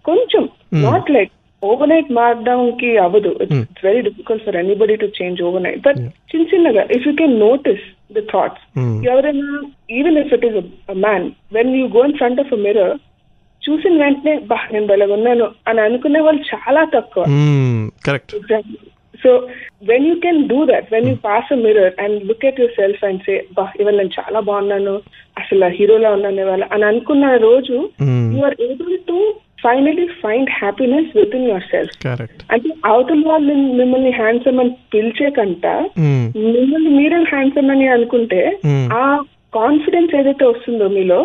కొంచెం 0.05 0.43
నాట్ 0.83 1.11
లైక్ 1.11 1.33
ఓవర్ 1.65 1.89
నైట్ 1.89 2.09
మారడం 2.17 2.61
కి 2.79 2.89
అవ్వదు 3.03 3.31
it's 3.45 3.83
very 3.85 4.01
difficult 4.07 4.45
for 4.45 4.57
anybody 4.57 4.95
to 5.03 5.09
change 5.17 5.41
overnight 5.63 5.81
but 5.87 5.99
చిన్న 6.31 6.45
చిన్నగా 6.53 6.85
if 6.97 7.07
you 7.07 7.13
can 7.21 7.35
notice 7.41 7.85
the 8.11 8.23
thoughts 8.31 8.63
ఎవరైనా 9.09 9.59
even 9.99 10.19
if 10.23 10.33
it 10.37 10.47
is 10.49 10.57
man 11.05 11.27
when 11.53 11.73
you 11.77 11.85
go 11.95 12.03
in 12.07 12.17
front 12.17 12.41
of 12.43 12.53
a 12.53 12.61
mirror 12.65 12.93
చూసిన 13.61 13.93
వెంటనే 14.01 14.33
బా 14.49 14.57
నేను 14.71 14.87
బలగున్నాను 14.89 15.45
అని 15.67 15.79
అనుకునే 15.81 16.19
వాళ్ళు 16.21 16.41
చాలా 16.51 16.81
తక్కువ. 16.91 17.23
Correct 18.05 18.33
so 19.19 19.31
when 19.89 20.05
you 20.07 20.15
can 20.23 20.41
do 20.47 20.57
that 20.65 20.87
when 20.91 21.07
you 21.09 21.15
pass 21.23 21.49
a 21.51 21.57
mirror 21.61 21.93
and 22.03 22.17
look 22.29 22.45
at 22.45 22.59
yourself 22.77 23.01
and 23.05 23.21
say 23.27 23.35
బా 23.57 23.65
ఇవాళ 23.79 23.95
నేను 23.97 24.13
చాలా 24.17 24.39
బాగున్నాను 24.49 24.93
అసలు 25.37 25.69
హీరోలా 25.77 26.11
ఉన్నాను 26.11 26.41
ఇవాళ 26.41 26.63
అని 26.71 26.85
అనుకున్న 26.85 27.31
రోజు 27.45 27.77
you 28.35 28.43
are 28.45 28.57
able 28.67 28.97
to 29.07 29.17
finally 29.65 30.07
find 30.23 30.49
happiness 30.57 31.09
within 31.37 31.47
yourself 31.71 31.93
అంటే 32.53 32.69
అవతల 32.91 33.21
వాళ్ళు 33.29 33.53
మిమ్మల్ని 33.79 34.11
హ్యాండ్సమ్ 34.19 34.59
అని 34.63 34.73
పిలిచే 34.95 35.29
కంట 35.39 35.65
మిమ్మల్ని 36.55 36.91
మీరే 36.99 37.21
హ్యాండ్సమ్ 37.33 37.71
అని 37.75 37.87
అనుకుంటే 37.95 38.41
ఆ 38.99 39.05
కాన్ఫిడెన్స్ 39.57 40.13
ఏదైతే 40.19 40.45
వస్తుందో 40.45 40.85
మీలో 40.95 41.17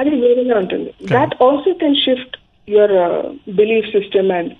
అది 0.00 0.10
వేరేగా 0.22 0.56
ఉంటుంది. 0.62 0.90
That 1.12 1.34
also 1.46 1.70
can 1.82 1.98
shift 2.04 2.34
your 2.68 2.94
belief 3.58 3.86
system 3.94 4.30
and 4.38 4.50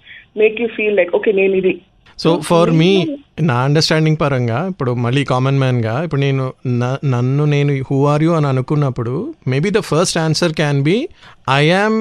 make 0.41 0.61
you 0.63 0.69
feel 0.77 0.97
like 0.99 1.13
okay 1.19 1.33
నేను 1.41 1.55
ఇది. 1.61 1.75
సో 2.19 2.31
ఫర్ 2.49 2.71
మీ 2.81 2.89
నా 3.49 3.57
అండర్స్టాండింగ్ 3.67 4.19
పరంగా 4.23 4.59
ఇప్పుడు 4.73 4.93
మళ్ళీ 5.05 5.23
కామన్ 5.25 5.61
మ్యాన్గా 5.63 5.95
ఇప్పుడు 6.07 6.21
నేను 6.21 6.45
నన్ను 7.15 7.45
నేను 7.55 7.75
హూ 7.91 7.99
ఆర్ 8.13 8.25
యూ 8.27 8.33
అని 8.39 8.49
అనుకున్నప్పుడు 8.53 9.15
maybe 9.53 9.71
the 9.79 9.83
first 9.91 10.19
answer 10.25 10.55
can 10.61 10.81
be 10.89 10.97
I 11.57 11.63
am 11.69 11.99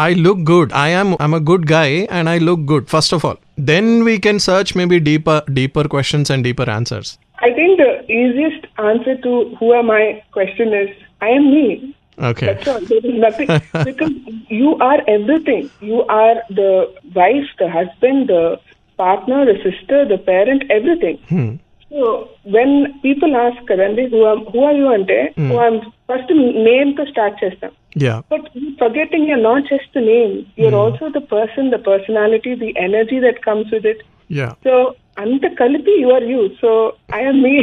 I 0.00 0.12
look 0.14 0.44
good. 0.44 0.72
I 0.72 0.88
am 0.88 1.16
I'm 1.20 1.34
a 1.34 1.40
good 1.40 1.66
guy 1.66 2.06
and 2.18 2.28
I 2.34 2.38
look 2.38 2.64
good 2.64 2.88
first 2.88 3.12
of 3.12 3.24
all. 3.24 3.38
Then 3.70 4.04
we 4.04 4.18
can 4.26 4.38
search 4.44 4.74
maybe 4.80 5.00
deeper 5.08 5.42
deeper 5.60 5.84
questions 5.94 6.30
and 6.30 6.44
deeper 6.48 6.68
answers. 6.78 7.18
I 7.40 7.50
think 7.58 7.78
the 7.78 7.90
easiest 8.20 8.66
answer 8.78 9.16
to 9.26 9.56
who 9.58 9.72
am 9.74 9.90
I 9.90 10.22
question 10.32 10.72
is 10.82 10.88
I 11.20 11.28
am 11.28 11.50
me. 11.50 11.96
Okay. 12.30 12.46
That's 12.46 12.68
all. 12.68 12.80
There 12.80 13.04
is 13.10 13.18
nothing 13.26 13.48
because 13.84 14.12
you 14.48 14.76
are 14.88 14.98
everything. 15.08 15.70
You 15.80 16.02
are 16.20 16.36
the 16.50 16.72
wife, 17.14 17.48
the 17.58 17.70
husband, 17.70 18.28
the 18.28 18.60
partner, 18.96 19.44
the 19.46 19.56
sister, 19.62 20.04
the 20.06 20.18
parent, 20.18 20.64
everything. 20.70 21.18
Hmm. 21.28 21.54
When 21.90 23.00
people 23.02 23.34
ask 23.36 23.60
Kadandi, 23.62 24.10
who 24.10 24.26
am 24.26 24.44
who 24.46 24.62
are 24.62 24.72
you 24.72 24.92
ante, 24.92 25.32
who 25.36 25.58
am 25.58 25.80
first 26.06 26.30
name 26.30 26.96
to 26.96 27.06
start 27.06 27.34
chestam. 27.42 27.72
Yeah 27.98 28.16
But 28.32 28.42
you're 28.54 28.76
forgetting 28.82 29.22
you're 29.28 29.44
not 29.50 29.62
just 29.64 29.88
the 29.94 30.02
name. 30.14 30.34
You're 30.56 30.78
also 30.82 31.10
the 31.10 31.24
person, 31.34 31.70
the 31.70 31.82
personality, 31.90 32.54
the 32.54 32.72
energy 32.78 33.18
that 33.26 33.38
comes 33.48 33.68
with 33.76 33.86
it. 33.92 34.00
Yeah 34.38 34.48
So 34.66 34.74
anta 35.22 35.48
కలిపి 35.60 35.94
you 36.02 36.10
are 36.16 36.26
you. 36.34 36.42
So 36.60 36.70
I 37.18 37.22
am 37.30 37.38
me. 37.46 37.54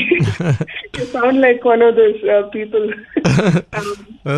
you 0.98 1.06
sound 1.16 1.38
like 1.46 1.64
one 1.74 1.84
of 1.88 1.94
those 2.02 2.20
uh, 2.36 2.44
people. 2.58 2.86
um, 3.80 3.96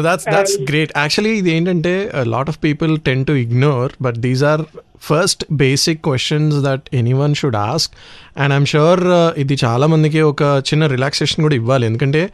that's 0.07 0.27
that's 0.33 0.55
great 0.69 0.91
actually 1.01 1.31
ఇది 1.39 1.51
ఏంటంటే 1.57 1.93
lot 2.33 2.49
of 2.51 2.59
people 2.65 2.91
tend 3.07 3.23
to 3.29 3.33
ignore 3.43 3.91
but 4.05 4.17
these 4.25 4.43
are 4.51 4.63
first 5.01 5.45
basic 5.51 6.01
questions 6.01 6.55
that 6.65 6.81
anyone 7.13 7.35
should 7.35 7.55
ask 7.55 7.91
and 8.37 8.53
I'm 8.53 8.65
sure 8.65 8.99
ఇది 9.37 9.57
చాలామందికి 9.65 10.21
ఒక 10.21 10.41
చిన్న 10.41 10.87
relaxation 10.87 11.41
కూడా 11.43 11.55
ఇవ్వాలి. 11.55 11.85
ఎందుకంటే 11.85 12.29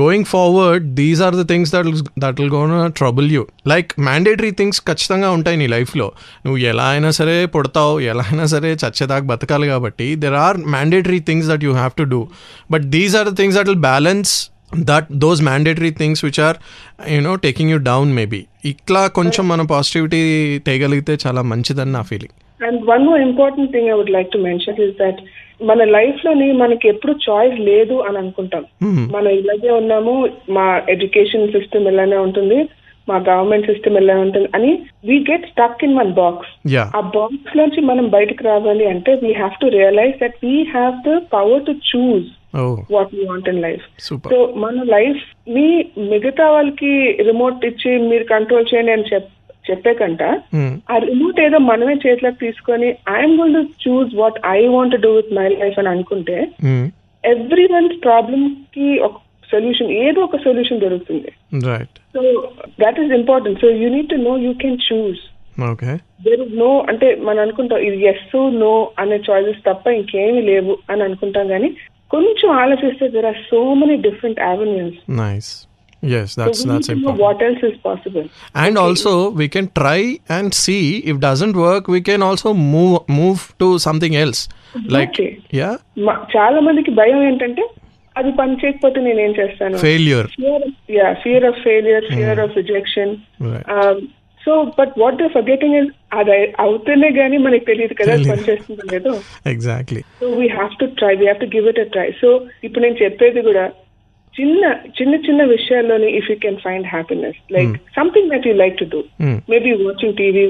going 0.00 0.24
forward 0.24 0.94
these 0.94 1.22
are 1.22 1.34
the 1.34 1.48
things 1.48 1.72
that 1.74 1.86
that 2.18 2.40
will 2.40 2.50
gonna 2.50 2.92
trouble 2.92 3.32
you 3.32 3.46
like 3.66 4.00
mandatory 4.00 4.50
things 4.50 4.80
ఖచ్చితంగా 4.80 5.30
ఉంటాయి 5.30 5.56
నీ 5.56 5.66
లైఫ్లో 5.66 6.12
నువ్వు 6.46 6.58
ఎలా 6.58 6.88
అయినా 6.88 7.10
సరే 7.10 7.46
పుడతావు 7.46 8.00
ఎలా 8.00 8.22
అయినా 8.22 8.44
సరే 8.44 8.72
చచ్చేదాకా 8.72 9.24
బతకాలి 9.24 9.68
కాబట్టి 9.68 10.14
there 10.16 10.34
are 10.34 10.56
mandatory 10.56 11.18
things 11.20 11.48
that 11.48 11.64
you 11.64 11.72
have 11.72 11.92
to 11.92 12.02
do 12.02 12.28
but 12.70 12.82
these 12.82 13.16
are 13.16 13.28
the 13.30 13.36
things 13.36 13.58
that 13.58 13.68
will 13.68 13.80
balance 13.80 14.50
that 14.76 15.06
those 15.12 15.42
mandatory 15.42 15.90
things 15.90 16.24
which 16.24 16.40
are 16.40 16.56
you know 17.12 17.34
taking 17.34 17.70
you 17.70 17.78
down 17.78 18.12
maybe 18.12 18.46
ఇట్లా 18.64 19.06
కొంచెం 19.06 19.48
మనం 19.48 19.66
పాజిటివిటీ 19.66 20.22
తేయగలిగితే 20.58 21.18
చాలా 21.26 21.42
మంచిదని 21.42 21.92
నా 21.92 22.02
feeling 22.02 22.64
and 22.64 22.86
one 22.86 23.04
more 23.04 23.20
important 23.20 23.72
thing 23.72 23.88
I 23.88 23.90
would 23.90 24.10
like 24.10 24.30
to 24.32 24.38
mention 24.38 24.80
is 24.80 24.94
that 25.00 25.16
మన 25.64 25.84
లైఫ్లోని 25.84 26.52
మనకి 26.52 26.88
ఎప్పుడు 26.88 27.14
చాయిస్ 27.30 27.60
లేదు 27.60 27.94
అని 27.94 28.18
అనుకుంటాం. 28.18 28.64
మనం 28.80 29.28
ఇలాగే 29.28 29.70
ఉన్నాము 29.70 30.28
మా 30.50 30.82
ఎడ్యుకేషన్ 30.88 31.48
సిస్టమ్ 31.48 31.88
ఇలానే 31.88 32.16
ఉంటుంది. 32.16 32.68
మా 33.08 33.16
గవర్నమెంట్ 33.28 33.68
సిస్టమ్ 33.70 33.98
ఇలా 34.00 34.16
ఉంటుంది 34.18 34.48
అని 34.54 34.72
we 35.04 35.16
get 35.30 35.46
stuck 35.46 35.84
in 35.84 35.96
one 35.98 36.12
box 36.14 36.52
ఆ 36.96 37.02
బాక్స్ 37.14 37.54
నుంచి 37.56 37.82
మనం 37.82 38.08
బయటకు 38.08 38.44
రావాలి 38.44 38.86
అంటే 38.86 39.14
we 39.22 39.32
have 39.32 39.56
to 39.60 39.68
realise 39.76 40.18
that 40.20 40.36
we 40.44 40.56
have 40.72 40.94
the 41.08 41.14
power 41.34 41.64
to 41.66 41.74
choose 41.90 42.28
what 42.92 43.14
you 43.14 43.24
want 43.30 43.48
in 43.48 43.62
life 43.62 43.86
so 44.28 44.38
మన 44.56 44.84
లైఫ్ని 44.90 45.68
మిగతా 46.12 46.46
వాళ్ళకి 46.50 46.92
రిమోట్ 47.22 47.66
ఇచ్చి 47.66 47.92
మీరు 48.06 48.26
కంట్రోల్ 48.34 48.70
చేయండి 48.72 48.92
అని 48.92 49.10
చెప్ 49.12 49.28
చెప్పే 49.64 49.92
కంట 49.94 50.22
ఆ 50.90 50.98
రిమోట్ 51.04 51.40
ఏదో 51.40 51.58
మనమే 51.64 51.94
చేతిలోకి 52.04 52.38
తీసుకొని 52.38 52.88
I'm 53.16 53.36
going 53.38 53.56
to 53.56 53.62
choose 53.84 54.12
what 54.14 54.38
I 54.50 54.60
want 54.66 54.96
do 55.00 55.10
with 55.16 55.34
my 55.34 55.48
life 55.54 55.78
అని 55.78 55.88
అనుకుంటే 55.88 56.36
ఎవ్రీ 57.24 57.66
వన్స్ 57.72 57.96
ప్రాబ్లమ్కి 58.02 58.88
ఒక 59.48 59.54
సొల్యూషన్ 59.54 59.90
ఏదో 60.04 60.20
ఒక 60.26 60.38
సొల్యూషన్ 60.44 60.80
దొరుకుతుంది 60.82 61.30
right 61.68 61.96
so 62.14 62.22
that 62.80 62.98
is 63.02 63.12
important 63.18 63.60
so 63.62 63.68
you 63.82 63.88
need 63.94 64.10
to 64.10 64.18
know 64.22 64.32
you 64.46 64.52
can 64.62 64.80
choose 64.88 65.20
okay 65.68 65.92
there 66.26 66.40
is 66.44 66.52
no 66.58 66.70
అంటే 66.90 67.06
మనం 67.26 67.40
అనుకుంటాం 67.44 67.80
ఇది 67.86 68.08
ఎస్ 68.10 68.34
నో 68.64 68.72
అనే 69.02 69.18
చాయిసెస్ 69.28 69.62
తప్ప 69.68 69.94
ఇంకేమీ 70.00 70.42
లేవు 70.50 70.74
అని 70.92 71.02
అనుకుంటాం 71.02 71.48
కానీ 71.54 71.70
కొంచెం 72.10 72.50
ఆలోచిస్తే 72.62 73.08
there 73.16 73.28
are 73.30 73.40
so 73.48 73.60
many 73.80 73.96
different 74.08 74.42
avenues 74.50 75.00
nice 75.22 75.50
yes 76.02 76.34
that's 76.40 76.62
that's 76.70 76.90
important 76.90 77.22
what 77.24 77.42
else 77.48 77.64
is 77.70 77.80
possible 77.88 78.28
and 78.64 78.76
also 78.84 79.12
we 79.40 79.48
can 79.56 79.68
try 79.80 80.00
and 80.36 80.48
see 80.64 80.82
if 81.10 81.16
doesn't 81.28 81.58
work 81.66 81.84
we 81.96 82.02
can 82.02 82.22
also 82.28 82.50
move 82.74 82.94
move 83.20 83.40
to 83.62 83.70
something 83.88 84.16
else. 84.24 84.42
Like 84.96 85.12
Okay. 85.12 85.30
yeah? 85.60 85.74
చాలా 86.36 86.58
మందికి 86.68 86.90
భయం 87.00 87.20
ఏంటంటే 87.28 87.62
అది 88.18 88.30
పని 88.36 88.54
చేయకపోతే 88.60 88.98
నేను 89.00 89.20
ఏం 89.20 89.32
చేస్తాను 89.38 89.82
failure. 89.84 90.26
Yeah 90.96 91.08
fear 91.22 91.46
of 91.46 91.58
failure 91.66 92.06
fear 92.12 92.40
of 92.44 92.56
rejection 92.60 93.12
right. 93.46 94.06
So 94.40 94.52
but 94.76 94.92
what 95.00 95.16
they 95.20 95.26
forgetting 95.32 95.76
is 95.78 95.88
అది 96.18 96.34
అవుతేనే 96.60 97.08
గానీ 97.16 97.38
మనకి 97.46 97.64
తెలియదు 97.64 97.94
కదా 97.94 98.12
అది 98.12 98.22
తెలీదు. 98.22 98.32
పని 98.32 98.48
చేస్తుందో 98.50 98.84
లేదో 98.92 99.12
exactly. 99.52 100.02
So 100.20 100.28
we 100.38 100.46
have 100.54 100.72
to 100.80 100.88
try 100.98 101.12
we 101.16 101.26
have 101.26 101.42
to 101.42 101.50
give 101.54 101.68
it 101.72 101.80
a 101.80 101.88
try 101.94 102.08
so 102.20 102.30
ఇప్పుడు 102.64 102.82
నేను 102.84 102.98
చెప్పేది 103.02 103.42
కూడా 103.48 103.64
చిన్న 104.34 104.64
చిన్న 104.98 105.14
చిన్న 105.26 105.42
విషయాల్లోని 105.52 106.08
if 106.18 106.28
you 106.30 106.36
can 106.42 106.58
find 106.64 106.86
happiness 106.90 107.38
like 107.54 107.72
something 107.96 108.30
that 108.32 108.46
you 108.48 108.54
like 108.60 108.76
to 108.82 108.88
do 108.92 109.00
Hmm. 109.22 109.36
Maybe 109.52 109.72
watching 109.82 110.16
TV 110.20 110.44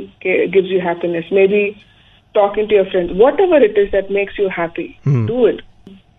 gives 0.55 0.73
you 0.75 0.81
happiness 0.83 1.31
maybe 1.39 1.63
talking 2.35 2.69
to 2.71 2.77
your 2.77 2.91
friends 2.91 3.15
whatever 3.47 3.65
it 3.69 3.79
is 3.83 3.91
that 3.95 4.11
makes 4.19 4.39
you 4.41 4.49
happy 4.59 4.87
Hmm. 5.09 5.25
Do 5.31 5.39
it 5.51 5.63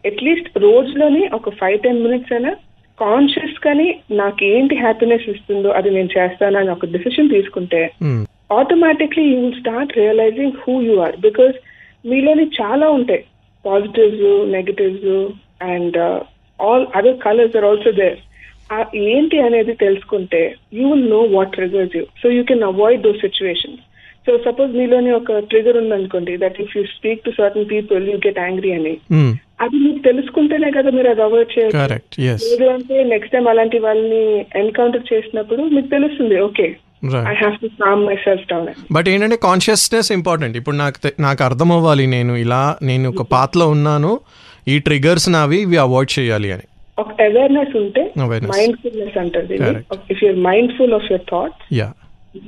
at least 0.06 0.50
రోజులోని 0.58 1.24
ఒక 1.34 1.50
five 1.60 1.80
ten 1.80 2.04
minutes 2.04 2.34
అయినా 2.34 2.52
conscious 3.00 3.60
గాని 3.68 3.88
నాకు 4.12 4.46
ఏంటి 4.46 4.76
happiness 4.76 5.28
ఇస్తుందో 5.30 5.70
అది 5.70 5.90
నేను 5.90 6.10
చేస్తాను 6.18 6.58
అని 6.60 6.72
ఒక 6.72 6.86
డిసిషన్ 6.86 7.30
తీసుకుంటే. 7.30 7.82
Automatically 8.52 9.24
you 9.24 9.38
will 9.42 9.60
start 9.60 9.98
realising 9.98 10.58
who 10.64 10.82
you 10.82 10.96
are 11.00 11.18
because 11.18 11.56
మీలోని 12.06 12.46
చాలా 12.62 12.90
ఉంటాయి. 12.90 13.24
Positives 13.66 14.26
negatives 14.52 15.12
and 15.74 15.98
all 16.60 16.86
other 16.96 17.18
colours 17.18 17.58
are 17.58 17.66
also 17.66 17.92
there 17.92 18.20
ఏంటి 19.12 19.38
అనేది 19.40 19.74
తెలుసుకుంటే 19.74 20.42
you 20.74 20.84
will 20.92 21.10
know 21.10 21.22
what 21.36 21.52
triggers 21.52 21.96
you 21.96 22.04
so 22.22 22.30
you 22.30 22.44
can 22.44 22.64
avoid 22.64 23.02
those 23.02 23.22
situations 23.22 23.82
so 24.30 24.38
suppose 24.38 24.72
మీలోని 24.72 25.12
ఒక 25.12 25.38
trigger 25.38 25.78
ఉందనుకోండి 25.78 26.38
that 26.38 26.62
if 26.62 26.78
you 26.78 26.84
speak 26.84 27.22
to 27.22 27.32
certain 27.32 27.66
people 27.66 28.10
you 28.10 28.18
get 28.18 28.40
angry 28.40 28.72
అని. 28.72 28.94
Hmm. 29.14 29.32
అది 29.62 29.76
మీకు 29.76 30.00
తెలుసుకుంటేనే 30.00 30.72
కదా 30.72 30.90
మీరు 30.90 31.10
అది 31.10 31.22
అవాయిడ్ 31.22 31.54
లేదు 32.50 32.68
అంటే 32.70 33.04
నెక్స్ట్ 33.04 33.34
టైం 33.34 33.48
అలాంటి 33.48 33.80
వాళ్ళని 33.80 34.46
ఎన్కౌంటర్ 34.56 35.14
చేసినప్పుడు 35.14 35.62
మీకు 35.64 35.88
తెలుస్తుంది 35.88 36.42
ఓకే 36.42 36.76
బట్ 38.92 39.10
ఏంటంటే 39.10 39.36
కాన్షియస్నెస్ 39.36 40.12
ఇంపార్టెంట్ 40.12 40.58
ఇప్పుడు 40.58 40.76
నాకు 40.76 41.22
నాకు 41.22 41.44
అర్థం 41.44 41.72
అవ్వాలి 41.72 42.08
నేను 42.08 42.36
ఇలా 42.36 42.78
నేను 42.84 43.10
ఒక 43.10 43.22
పాత్లో 43.22 43.68
ఉన్నాను 43.68 44.20
ఈ 44.68 44.80
ట్రిగర్స్ 44.80 45.30
నావి 45.30 45.58
ఇవి 45.62 45.78
అవాయిడ్ 45.78 46.20
చేయాలి 46.20 46.52
అని. 46.52 46.66
ఒక 47.00 47.22
అవేర్నెస్ 47.22 47.78
ఉంటే 47.78 48.12
Awareness. 48.18 48.52
మైండ్ఫుల్నెస్ 48.58 49.18
అంటారు. 49.18 49.48
If 50.12 50.24
you're 50.24 50.36
mindful 50.36 50.94
of 50.94 51.04
your 51.12 51.26
thoughts 51.32 51.74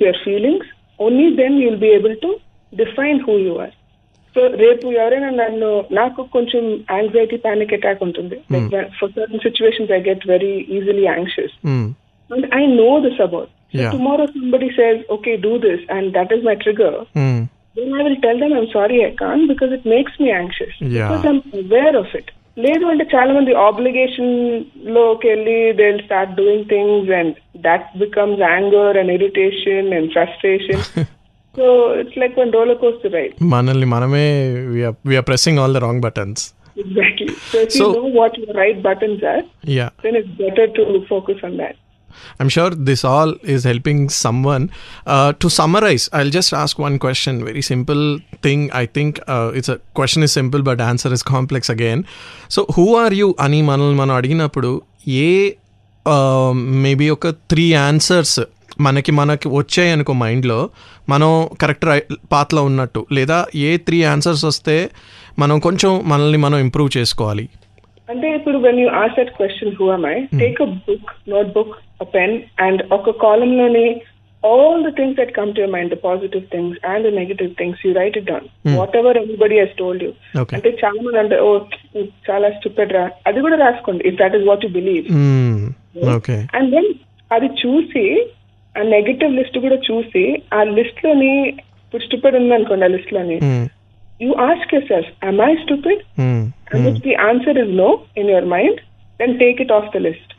your 0.01 0.17
feelings 0.25 0.69
only 1.05 1.27
then 1.41 1.55
you'll 1.65 1.81
be 1.85 1.91
able 1.97 2.15
to 2.25 2.31
define 2.73 3.19
who 3.27 3.35
you 3.45 3.53
are 3.63 3.73
so 4.35 4.41
రేపు 4.63 4.85
ఎవరైనా 5.01 5.29
నన్ను 5.41 5.69
నాకు 5.99 6.21
కొంచెం 6.35 6.63
యాంగ్జైటీ 6.97 7.37
పానిక్ 7.45 7.73
అటాక్ 7.77 8.03
ఉంటుంది 8.07 8.37
for 8.99 9.15
certain 9.17 9.43
situations 9.47 9.91
I 9.97 10.01
get 10.09 10.23
very 10.33 10.53
easily 10.77 11.05
anxious 11.15 11.57
and 12.29 12.45
I 12.53 12.65
know 12.67 12.93
this 13.01 13.17
about. 13.19 13.47
So 13.71 13.79
Yeah. 13.79 13.91
tomorrow 13.91 14.25
somebody 14.27 14.69
says, 14.77 14.97
okay, 15.15 15.33
do 15.37 15.53
this, 15.59 15.79
and 15.95 16.13
that 16.17 16.29
is 16.31 16.41
my 16.43 16.53
trigger. 16.55 16.91
Then 17.75 17.89
I 17.97 18.03
will 18.03 18.15
tell 18.25 18.37
them, 18.41 18.53
I'm 18.53 18.69
sorry, 18.69 18.97
I 19.05 19.11
can't 19.15 19.45
because 19.47 19.71
it 19.71 19.85
makes 19.85 20.13
me 20.21 20.29
anxious. 20.33 20.73
Yeah. 20.79 21.09
Because 21.09 21.25
I'm 21.25 21.41
aware 21.61 21.93
of 21.95 22.09
it. 22.19 22.27
లేదు 22.57 22.85
అంటే 22.91 23.05
చాలా 23.11 23.31
మంది 23.33 23.51
ఆబ్లిగేషన్లోకి 23.65 25.25
వెళ్ళి 25.29 25.57
they 25.73 25.85
will 25.85 26.03
start 26.03 26.33
doing 26.37 26.65
things 26.69 27.11
and 27.19 27.35
that 27.63 27.85
becomes 27.97 28.41
anger 28.47 28.97
and 28.97 29.13
irritation 29.15 29.89
and 29.97 30.09
frustration 30.13 30.83
so 31.55 31.65
it's 32.01 32.17
like 32.17 32.35
one 32.39 32.51
roller 32.53 32.81
coaster 32.81 33.13
ride 33.13 33.33
మనల్ని 33.53 33.87
మనమే 33.93 34.25
we are 35.05 35.27
pressing 35.29 35.61
all 35.63 35.75
the 35.77 35.83
wrong 35.85 36.03
buttons 36.05 36.43
exactly 36.77 37.29
so 37.47 37.57
if 37.61 37.73
you 37.73 37.79
So- 37.79 37.93
know 37.97 38.11
what 38.19 38.37
your 38.39 38.57
right 38.59 38.81
buttons 38.85 39.23
are 39.31 39.43
yeah 39.71 39.87
then 40.03 40.17
it's 40.19 40.35
better 40.39 40.69
to 40.77 40.83
focus 41.09 41.41
on 41.47 41.57
that 41.57 41.79
I'm 42.41 42.49
sure 42.49 42.75
this 42.89 43.05
all 43.05 43.33
is 43.49 43.67
helping 43.67 44.09
someone 44.43 44.67
to 45.41 45.47
summarise 45.59 46.09
I 46.15 46.29
just 46.29 46.55
ask 46.55 46.81
one 46.81 46.97
question 46.99 47.43
very 47.43 47.61
simple 47.61 48.19
thing 48.43 48.69
I 48.75 48.85
think 48.85 49.19
it's 49.55 49.69
a 49.69 49.77
question 49.95 50.23
is 50.23 50.33
simple 50.33 50.61
but 50.61 50.81
answer 50.81 51.13
is 51.13 51.23
complex 51.23 51.71
again 51.71 52.03
so 52.49 52.67
who 52.77 52.85
are 52.95 53.13
you 53.13 53.35
అని 53.39 53.61
మనల్ని 53.61 53.97
మనం 53.97 54.15
అడిగినప్పుడు 54.15 54.81
ఏ 55.07 55.51
maybe 56.83 57.09
ఒక 57.09 57.27
three 57.27 57.73
answers 57.73 58.39
మనకి 58.81 59.11
మనకి 59.11 59.47
వచ్చాయి 59.47 59.89
అనుకో 59.91 60.13
మైండ్లో 60.13 60.69
మనం 61.09 61.49
కరెక్ట్ 61.61 61.85
పాత్లో 62.31 62.63
ఉన్నట్టు. 62.63 63.05
లేదా 63.11 63.45
ఏ 63.55 63.77
త్రీ 63.77 64.03
ఆన్సర్స్ 64.03 64.45
వస్తే 64.45 64.89
మనం 65.39 65.59
కొంచెం 65.59 66.01
మనల్ని 66.05 66.37
మనం 66.37 66.57
ఇంప్రూవ్ 66.57 66.89
చేసుకోవాలి? 66.97 67.49
అంటే 68.09 68.35
ఇప్పుడు 68.35 68.57
when 68.57 68.79
you 68.79 68.87
ask 68.87 69.11
that 69.19 69.29
question 69.29 69.71
who 69.79 69.85
I 70.07 70.15
take 70.39 70.61
a 70.61 70.65
book 70.65 71.29
notebook 71.47 71.75
a 72.01 72.07
pen 72.15 72.35
and 72.65 72.81
ఒక 72.97 73.17
కాలం 73.25 73.51
లోని 73.59 73.85
all 74.43 74.83
the 74.83 74.91
things 74.91 75.15
that 75.17 75.33
come 75.33 75.53
to 75.53 75.61
your 75.61 75.69
mind, 75.69 75.91
the 75.91 75.97
positive 75.97 76.45
things 76.49 76.77
and 76.83 77.05
the 77.05 77.11
negative 77.11 77.55
things, 77.57 77.75
you 77.83 77.93
write 77.93 78.15
it 78.15 78.25
down. 78.25 78.45
Whatever 78.77 79.09
everybody 79.15 79.57
has 79.57 79.71
told 79.81 79.99
you. 80.01 80.11
Okay. 80.41 80.55
అంటే 80.57 80.69
చాలా 80.81 80.99
మంది 81.05 81.19
అంటే 81.21 81.37
ఓ 81.47 81.49
చాలా 82.27 82.47
stupid 82.55 82.93
రా 82.97 83.03
అది 83.29 83.41
కూడా 83.45 83.57
రాసుకోండి 83.63 84.03
if 84.09 84.17
that 84.21 84.37
is 84.39 84.47
what 84.49 84.65
you 84.65 84.71
believe 84.77 85.05
okay 86.15 86.37
and 86.57 86.71
then 86.75 86.89
అది 87.31 87.49
చూసి 87.61 88.05
ఆ 88.75 88.87
నెగటివ్ 88.95 89.37
లిస్ట్ 89.39 89.59
కూడా 89.65 89.77
చూసి 89.89 90.23
ఆ 90.57 90.63
లిస్ట్లోని 90.79 91.31
ఇప్పుడు 91.83 92.03
స్టూపిడ్ 92.07 92.39
ఉంది 92.41 92.55
అనుకోండి 92.59 92.87
ఆ 92.87 92.91
లిస్ట్లోని 92.97 93.37
you 94.25 94.33
ask 94.49 94.73
yourself 94.91 95.11
am 95.29 95.39
I 95.49 95.53
stupid 95.65 96.03
and 96.73 96.87
if 96.91 97.01
the 97.07 97.15
answer 97.29 97.59
is 97.65 97.73
no 97.83 97.89
in 98.21 98.31
your 98.33 98.49
mind 98.57 98.81
then 99.19 99.35
take 99.43 99.61
it 99.67 99.75
off 99.79 99.89
the 99.95 100.05
list 100.09 100.33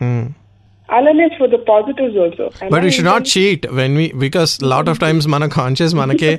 అలానే 0.93 1.27
for 1.37 1.51
the 1.51 1.59
positives 1.69 2.19
also 2.25 2.47
but 2.73 2.85
you 2.87 2.93
should 2.97 3.11
not 3.11 3.27
cheat 3.33 3.65
when 3.79 3.95
we 4.01 4.07
because 4.25 4.53
lot 4.73 4.91
of 4.93 5.01
times 5.01 5.29
మన 5.35 5.47
conscious 5.57 5.95
మనకే 6.01 6.33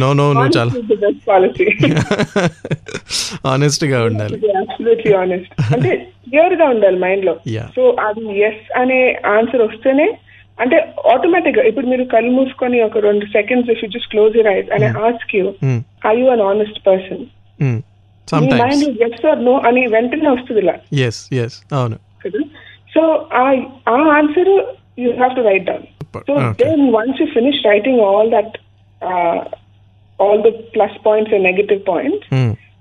no 0.00 0.10
no 0.20 0.26
నువ్వు 0.32 0.52
చాలా 0.56 0.72
ఆనెస్ట్గా 3.46 3.98
ఉండాలి 4.08 4.36
absolutely 4.60 5.12
honest 5.22 5.50
అంటే 5.74 5.90
క్లియర్గా 6.26 6.68
ఉండాలి 6.74 7.00
మైండ్లో 7.02 7.34
Yeah. 7.54 7.66
సో 7.74 7.82
అది 8.04 8.22
ఎస్ 8.46 8.64
అనే 8.80 9.00
ఆన్సర్ 9.34 9.62
వస్తేనే 9.64 10.06
అంటే 10.58 10.76
ఆటోమేటిక్గా 11.12 11.62
ఇప్పుడు 11.70 11.86
మీరు 11.86 12.04
కళ్ళు 12.12 12.30
మూసుకొని 12.36 12.78
ఒక 12.84 12.98
రెండు 13.04 13.24
seconds 13.34 13.68
if 13.72 13.80
you 13.82 13.88
just 13.94 14.10
close 14.12 14.36
your 14.38 14.48
eyes 14.52 14.70
అని 14.76 14.86
ask 15.06 15.32
you. 15.38 15.44
I 16.06 16.14
you 16.20 16.26
an 16.34 16.44
honest 16.48 16.78
person 16.86 17.22
mind 18.62 18.84
yes 19.06 19.26
or 19.30 19.40
no 19.42 19.54
అని 19.68 19.82
వెంటనే 19.88 20.30
వస్తుంది 20.30 20.62
ఇలా 20.64 20.76
ఎస్ 21.06 21.20
ఎస్ 21.42 21.58
అవును 21.72 21.98
కదా 22.95 22.95
సో 22.95 23.01
ఆ 23.35 23.45
ఆ 23.87 23.97
answer 24.15 24.51
you 24.97 25.09
have 25.13 25.35
to 25.35 25.43
write 25.49 25.65
down 25.65 25.85
so 26.21 26.33
Okay. 26.39 26.53
Then 26.61 26.81
once 26.95 27.19
you 27.21 27.27
finish 27.35 27.61
writing 27.65 28.01
all 28.07 28.31
that 28.31 28.55
all 30.19 30.41
the 30.41 30.51
plus 30.73 30.97
points 31.05 31.33
and 31.33 31.45
negative 31.49 31.81
points 31.87 32.27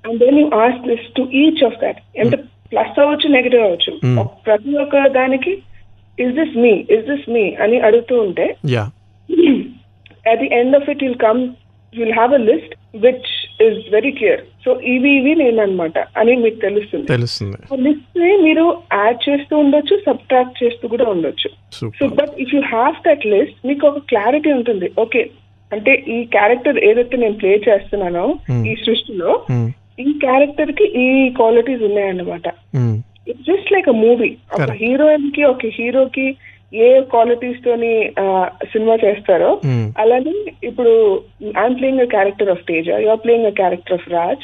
and 0.05 0.17
then 0.25 0.39
you 0.41 0.47
ask 0.61 0.79
this 0.89 1.07
to 1.15 1.25
each 1.43 1.63
of 1.65 1.79
that 1.81 2.01
ఎంత 2.23 2.35
plus 2.73 2.99
అవ్వచ్చు 3.05 3.29
negative 3.31 3.63
అవ్వచ్చు 3.63 3.93
Hmm. 4.03 4.17
ఒక- 4.23 4.37
ప్రతి 4.45 4.73
ఒక్క 4.83 4.97
దానికి 5.17 5.53
is 6.19 6.35
this 6.35 6.57
me 6.57 6.73
is 6.97 7.07
this 7.07 7.27
me 7.31 7.45
అని 7.65 7.79
అడుగుతూ 7.89 8.17
ఉంటే 8.27 8.47
yeah 8.75 8.87
at 10.27 10.39
the 10.39 10.51
end 10.53 10.73
of 10.75 10.85
it 10.89 10.99
you'll 11.01 11.21
come 11.21 11.39
you'll 11.95 12.15
have 12.15 12.33
a 12.33 12.41
list 12.41 12.71
is 13.60 13.76
very 13.96 14.12
clear. 14.12 14.38
So 14.66 14.80
ఇవి 14.94 15.10
ఇవి 15.18 15.34
నేను 15.36 15.62
అనమాట 15.62 15.98
అని 16.20 16.36
మీకు 16.36 16.56
తెలుస్తుంది. 16.56 17.06
తెలుస్తుంది. 17.08 17.58
లిస్ట్ని 17.86 18.38
మీరు 18.38 18.66
యాడ్ 18.94 19.30
చేస్తూ 19.30 19.58
ఉండొచ్చు 19.58 19.96
సబ్ట్రాక్ట్ 20.06 20.64
చేస్తూ 20.64 20.88
కూడా 20.88 21.06
ఉండొచ్చు. 21.06 21.50
So 22.00 22.08
but 22.20 22.34
if 22.44 22.56
you 22.56 22.62
have 22.62 22.96
that 23.08 23.26
list 23.26 23.68
మీకు 23.68 23.88
ఒక 23.88 24.02
క్లారిటీ 24.12 24.52
ఉంటుంది. 24.52 24.90
ఓకే 25.00 25.30
అంటే 25.72 25.94
ఈ 26.08 26.24
క్యారెక్టర్ 26.36 26.78
ఏదైతే 26.90 27.18
నేను 27.18 27.34
ప్లే 27.34 27.62
చేస్తున్నానో 27.68 28.26
ఈ 28.72 28.76
సృష్టిలో 28.86 29.32
ఈ 30.00 30.12
క్యారెక్టర్కి 30.26 30.86
ఈ 31.04 31.30
క్వాలిటీస్ 31.30 31.84
ఉన్నాయన్నమాట. 31.84 32.48
It's 33.30 33.46
just 33.52 33.72
like 33.74 33.90
a 33.90 33.98
movie 34.06 34.38
ఒక. 34.54 34.72
హీరోయిన్కి 34.72 35.44
ఒక 35.44 35.72
హీరోకి 35.78 36.28
ఏ 36.84 36.88
క్వాలిటీస్ 37.12 37.60
తోని 37.66 37.92
సినిమా 38.72 38.96
చేస్తారో 39.04 39.52
Hmm. 39.68 39.86
అలానే 40.02 40.34
ఇప్పుడు 40.70 40.94
I'm 41.62 41.78
playing 41.80 42.04
a 42.06 42.10
character 42.16 42.52
of 42.54 42.64
Teja 42.72 42.88
you're 43.06 43.22
playing 43.26 43.50
a 43.52 43.56
character 43.62 43.98
of 44.00 44.08
Raj 44.18 44.44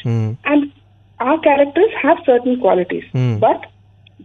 and 0.52 0.66
our 1.20 1.38
characters 1.40 1.92
have 2.02 2.18
certain 2.28 2.54
qualities, 2.62 3.04
Hmm. 3.16 3.34
but 3.44 3.60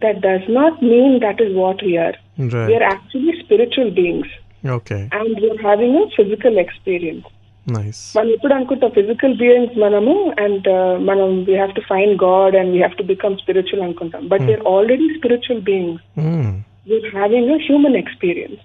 that 0.02 0.16
does 0.20 0.46
not 0.56 0.74
mean 0.92 1.10
that 1.24 1.38
is 1.44 1.50
what 1.60 1.78
we 1.88 1.92
are. 2.06 2.14
We 2.38 2.46
right 2.54 2.72
are 2.76 2.86
actually 2.92 3.34
spiritual 3.42 3.90
beings. 3.98 4.30
Okay 4.76 4.98
and 5.18 5.32
we 5.42 5.48
are 5.52 5.60
having 5.68 5.92
a 6.00 6.06
physical 6.16 6.54
experience. 6.64 7.26
Nice 7.66 8.00
మనం 8.16 8.30
ఎప్పుడు 8.36 8.54
అనుకుంటాం 8.56 8.90
physical 8.98 9.34
beings 9.42 9.74
మనము 9.84 10.12
and 10.44 10.68
మనం 11.08 11.28
we 11.48 11.54
have 11.54 11.74
to 11.78 11.82
find 11.90 12.14
God 12.24 12.56
and 12.60 12.70
we 12.74 12.78
have 12.82 12.96
to 13.00 13.06
become 13.12 13.36
spiritual 13.42 13.84
అనుకుంటాం. 13.86 14.22
But 14.32 14.44
we are 14.48 14.64
already 14.74 15.08
spiritual 15.16 15.62
beings 15.68 16.02
we are 16.88 17.08
having 17.14 17.50
a 17.52 17.60
human 17.66 17.98
experience 18.02 18.62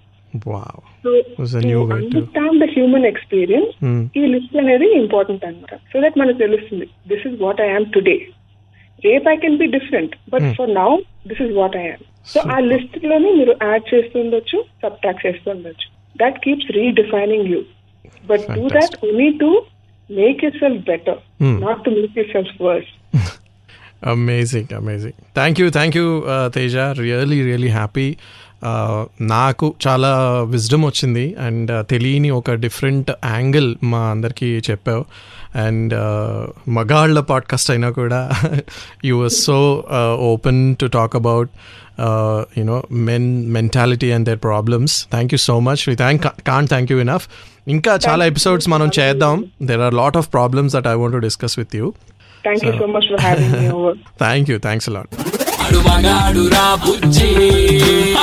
wow 0.47 0.79
so 1.03 1.11
was 1.37 1.51
a 1.53 1.61
new 1.63 1.79
way 1.81 1.87
to- 1.87 1.95
understand 1.97 2.59
the 2.61 2.69
human 2.75 3.07
experience 3.09 3.71
Hmm. 3.81 3.99
ఈ 4.17 4.23
list 4.33 4.55
అనేది 4.61 4.87
important 4.99 5.43
అనమాట 5.47 5.73
సో 5.91 6.01
that 6.03 6.17
మనకు 6.21 6.39
తెలుస్తుంది 6.43 6.87
this 7.11 7.25
is 7.29 7.35
what 7.41 7.61
I 7.61 7.69
am 7.75 7.87
today 7.95 8.15
rape 9.03 9.27
I 9.27 9.37
can 9.37 9.57
be 9.57 9.67
different 9.75 10.13
but 10.33 10.47
for 10.59 10.71
now 10.77 10.89
this 11.29 11.41
is 11.45 11.53
what 11.59 11.75
I 11.77 11.85
am 11.89 12.03
so 12.27 12.39
ఆ 12.49 12.59
లిస్ట్లోనే 12.71 13.31
మీరు 13.39 13.55
add 13.63 13.85
చేస్తూ 13.91 14.17
ఉండొచ్చు 14.21 14.59
సబ్ 14.83 14.97
ట్రాక్ 15.01 15.21
చేస్తూ 15.25 15.49
ఉండొచ్చు 15.55 15.87
that 16.15 16.39
keeps 16.45 16.71
redefining 16.77 17.47
you 17.53 17.61
but 18.23 18.45
do 18.57 18.65
that 18.77 18.95
only 19.03 19.29
to 19.39 19.49
make 20.09 20.43
yourself 20.59 20.83
better 20.89 21.19
Hmm. 21.39 21.55
Not 21.63 21.81
to 21.85 21.91
make 21.97 22.17
yourself 22.33 22.55
worse 22.61 22.91
amazing 24.05 24.73
amazing 24.75 25.13
thank 25.35 25.61
you 25.61 25.69
thank 25.69 25.97
you 25.97 26.23
Teja 26.55 26.75
really 26.75 27.41
really 27.43 27.67
happy 27.67 28.15
నాకు 29.21 29.73
చాలా 29.87 30.09
wisdom 30.41 30.85
వచ్చింది. 30.85 31.35
And 31.39 31.87
తెలియని 31.87 32.29
ఒక 32.29 32.51
different 32.51 33.11
angle 33.25 33.75
మా 33.83 33.99
అందరికీ 33.99 34.45
చెప్పావు. 34.45 35.05
And 35.57 35.93
మగాళ్ళ 36.69 37.19
podcast 37.19 37.71
అయినా 37.71 37.89
కూడా 37.89 38.31
you 39.05 39.21
was 39.21 39.33
so 39.33 39.85
open 40.19 40.75
to 40.75 40.85
talk 40.85 41.15
about 41.15 41.49
you know 42.57 42.83
men 42.91 43.47
mentality 43.49 44.11
and 44.11 44.29
their 44.29 44.37
problems 44.37 45.05
thank 45.11 45.33
you 45.33 45.37
so 45.37 45.59
much 45.59 45.89
we 45.89 45.95
thank 45.95 46.23
can 46.47 46.67
thank 46.67 46.91
you 46.91 46.99
enough 46.99 47.27
ఇంకా 47.67 47.99
చాలా 48.09 48.25
ఎపిసోడ్స్ 48.25 48.69
మనం 48.69 48.89
చేద్దాం. 48.99 49.45
There 49.63 49.79
are 49.79 49.93
lot 49.93 50.17
of 50.17 50.33
problems 50.33 50.75
that 50.75 50.87
I 50.87 50.93
want 50.93 51.13
to 51.13 51.19
discuss 51.19 51.59
with 51.59 51.75
you 51.75 51.93
thank 52.45 52.65
you 52.65 52.71
so 52.79 52.87
much 52.95 53.07
for 53.11 53.21
having 53.21 53.53
me 53.61 53.69
over 53.69 53.97
thank 54.23 54.49
you 54.51 54.57
thanks 54.57 54.89
a lot 54.89 55.13
ఆడు 55.63 55.77
మగాడు 55.77 56.41
రా 56.53 56.65
బుజ్జి. 56.85 57.29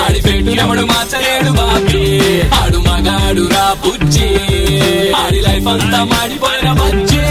ఆడి 0.01 0.21
పెట్టు 0.23 0.51
ఎవడు 0.63 0.83
మార్చలేడు 0.83 1.51
బాబీ. 1.51 2.03
ఆడు 2.59 2.79
మగాడు 2.79 3.45
రా 3.55 3.67
బుజ్జి. 3.85 4.29
ఆడి 5.23 5.41
లైఫ్ 5.41 5.69
అంతా 5.73 6.01
మాడిపోయిన 6.05 6.73
బజ్జి. 6.73 7.25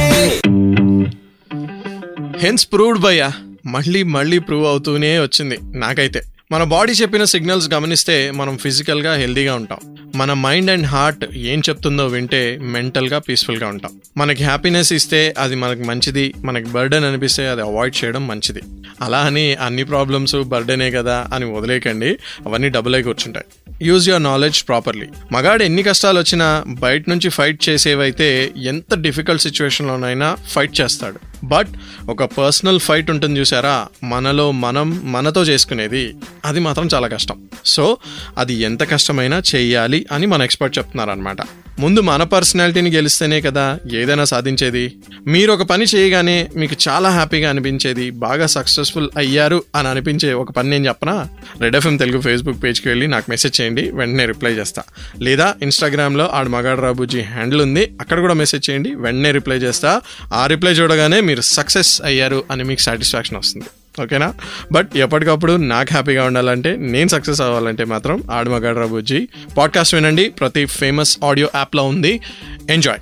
హెన్స్ 2.45 2.65
ప్రూవ్డ్ 2.73 3.01
భయ్యా 3.01 3.29
మళ్ళీ 3.65 4.03
మళ్ళీ 4.15 4.39
ప్రూవ్ 4.39 4.65
అవుతూనే 4.65 5.19
వచ్చింది 5.19 5.59
నాకైతే. 5.79 6.21
మన 6.51 6.63
బాడీ 6.63 6.93
చెప్పిన 6.93 7.23
సిగ్నల్స్ 7.23 7.73
గమనిస్తే 7.73 8.31
మనం 8.31 8.57
ఫిజికల్గా 8.57 9.15
హెల్దీగా 9.15 9.55
ఉంటాం. 9.55 9.97
మన 10.15 10.33
మైండ్ 10.33 10.71
అండ్ 10.71 10.87
హార్ట్ 10.87 11.25
ఏం 11.35 11.59
చెప్తుందో 11.59 12.07
వింటే 12.07 12.57
మెంటల్గా 12.61 13.19
పీస్ఫుల్గా 13.19 13.67
ఉంటాం. 13.67 13.91
మనకి 14.17 14.43
హ్యాపీనెస్ 14.43 14.93
ఇస్తే 14.93 15.35
అది 15.37 15.55
మనకి 15.55 15.83
మంచిది 15.83 16.33
మనకి 16.37 16.65
బర్డెన్ 16.69 17.05
అనిపిస్తే 17.05 17.47
అది 17.47 17.61
అవాయిడ్ 17.61 18.05
చేయడం 18.05 18.27
మంచిది. 18.27 18.61
అలా 19.01 19.19
అని 19.19 19.55
అన్ని 19.55 19.83
ప్రాబ్లమ్స్ 19.83 20.35
బర్డెనే 20.35 20.91
కదా 20.91 21.27
అని 21.33 21.45
వదిలేకండి 21.45 22.09
అవన్నీ 22.45 22.69
డబుల్ 22.69 22.95
అయి 22.95 23.03
కూర్చుంటాయి. 23.03 23.45
యూజ్ 23.81 24.09
యువర్ 24.09 24.23
నాలెడ్జ్ 24.23 24.67
ప్రాపర్లీ 24.67 25.07
మగాడు 25.31 25.63
ఎన్ని 25.63 25.83
కష్టాలు 25.83 26.19
వచ్చినా 26.19 26.63
బయట 26.67 27.09
నుంచి 27.09 27.29
ఫైట్ 27.29 27.69
చేసేవైతే 27.69 28.51
ఎంత 28.57 28.95
డిఫికల్ట్ 28.95 29.43
సిచ్యువేషన్లోనైనా 29.43 30.37
ఫైట్ 30.49 30.81
చేస్తాడు. 30.81 31.28
బట్ 31.43 31.67
ఒక 32.09 32.23
పర్సనల్ 32.23 32.79
ఫైట్ 32.79 33.11
ఉంటుంది 33.11 33.39
చూసారా? 33.39 33.87
మనలో 34.03 34.51
మనం 34.51 35.01
మనతో 35.03 35.43
చేసుకునేది. 35.43 36.15
అది 36.45 36.59
మాత్రం 36.59 36.89
చాలా 36.93 37.07
కష్టం. 37.07 37.47
సో 37.65 37.97
అది 38.37 38.53
ఎంత 38.53 38.89
కష్టమైనా 38.91 39.41
చేయాలి 39.55 40.05
అని 40.11 40.25
మన 40.25 40.41
ఎక్స్పర్ట్ 40.41 40.77
చెప్తున్నారు 40.77 41.09
అనమాట 41.09 41.37
ముందు 41.79 41.99
మన 41.99 42.23
పర్సనాలిటీని 42.23 42.91
గెలిస్తేనే 42.91 43.41
కదా 43.41 43.79
ఏదైనా 43.95 44.23
సాధించేది. 44.23 44.97
మీరు 45.27 45.51
ఒక 45.51 45.61
పని 45.61 45.85
చేయగానే 45.95 46.47
మీకు 46.55 46.75
చాలా 46.89 47.09
హ్యాపీగా 47.09 47.49
అనిపించేది 47.49 48.09
బాగా 48.09 48.45
సక్సెస్ఫుల్ 48.45 49.09
అయ్యారు 49.17 49.63
అని 49.75 49.87
అనిపించే 49.87 50.33
ఒక 50.33 50.51
పని 50.51 50.69
నేను 50.69 50.87
చెప్పనా? 50.87 51.27
రెడ్ 51.61 51.75
ఎఫ్ఎం 51.75 51.97
తెలుగు 51.97 52.21
ఫేస్బుక్ 52.21 52.63
పేజ్కి 52.63 52.89
వెళ్ళి 52.89 53.07
నాకు 53.07 53.25
మెసేజ్ 53.29 53.61
చేయండి 53.61 53.91
వెంటనే 53.91 54.25
రిప్లై 54.25 54.51
చేస్తా. 54.51 54.83
లేదా 55.21 55.55
ఇన్స్టాగ్రామ్లో 55.61 56.27
ఆడు 56.27 56.49
మగాడు 56.49 56.81
రాబుజీ 56.81 57.21
హ్యాండిల్ 57.21 57.61
ఉంది 57.61 57.91
అక్కడ 58.01 58.19
కూడా 58.19 58.33
మెసేజ్ 58.33 58.69
చేయండి 58.69 58.95
వెంటనే 58.95 59.31
రిప్లై 59.31 59.57
చేస్తా. 59.57 60.01
ఆ 60.33 60.45
రిప్లై 60.45 60.71
చూడగానే 60.71 61.21
మీరు 61.29 61.41
సక్సెస్ 61.41 62.01
అయ్యారు 62.05 62.43
అని 62.51 62.63
మీకు 62.63 62.81
సాటిస్ఫాక్షన్ 62.81 63.37
వస్తుంది. 63.37 63.65
ఓకేనా? 64.03 64.33
బట్ 64.71 64.89
ఎప్పటికప్పుడు 64.95 65.53
నాకు 65.53 65.87
హ్యాపీగా 65.91 66.23
ఉండాలంటే 66.23 66.75
నేను 66.79 67.07
సక్సెస్ 67.07 67.41
అవ్వాలంటే 67.41 67.85
మాత్రం 67.85 68.23
ఆడు 68.31 68.49
మగాడు 68.49 69.15
పాడ్కాస్ట్ 69.57 69.95
వినండి. 69.95 70.29
ప్రతి 70.29 70.65
ఫేమస్ 70.65 71.17
ఆడియో 71.23 71.49
యాప్లో 71.55 71.83
ఉంది. 71.83 72.21
ఎంజాయ్ 72.69 72.99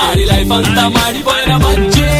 ఆడి 0.00 0.24
లైఫ్ 0.24 0.52
అంతా 0.52 0.88
మాడిపోయిన 0.88 1.56
బజ్జి. 1.56 2.19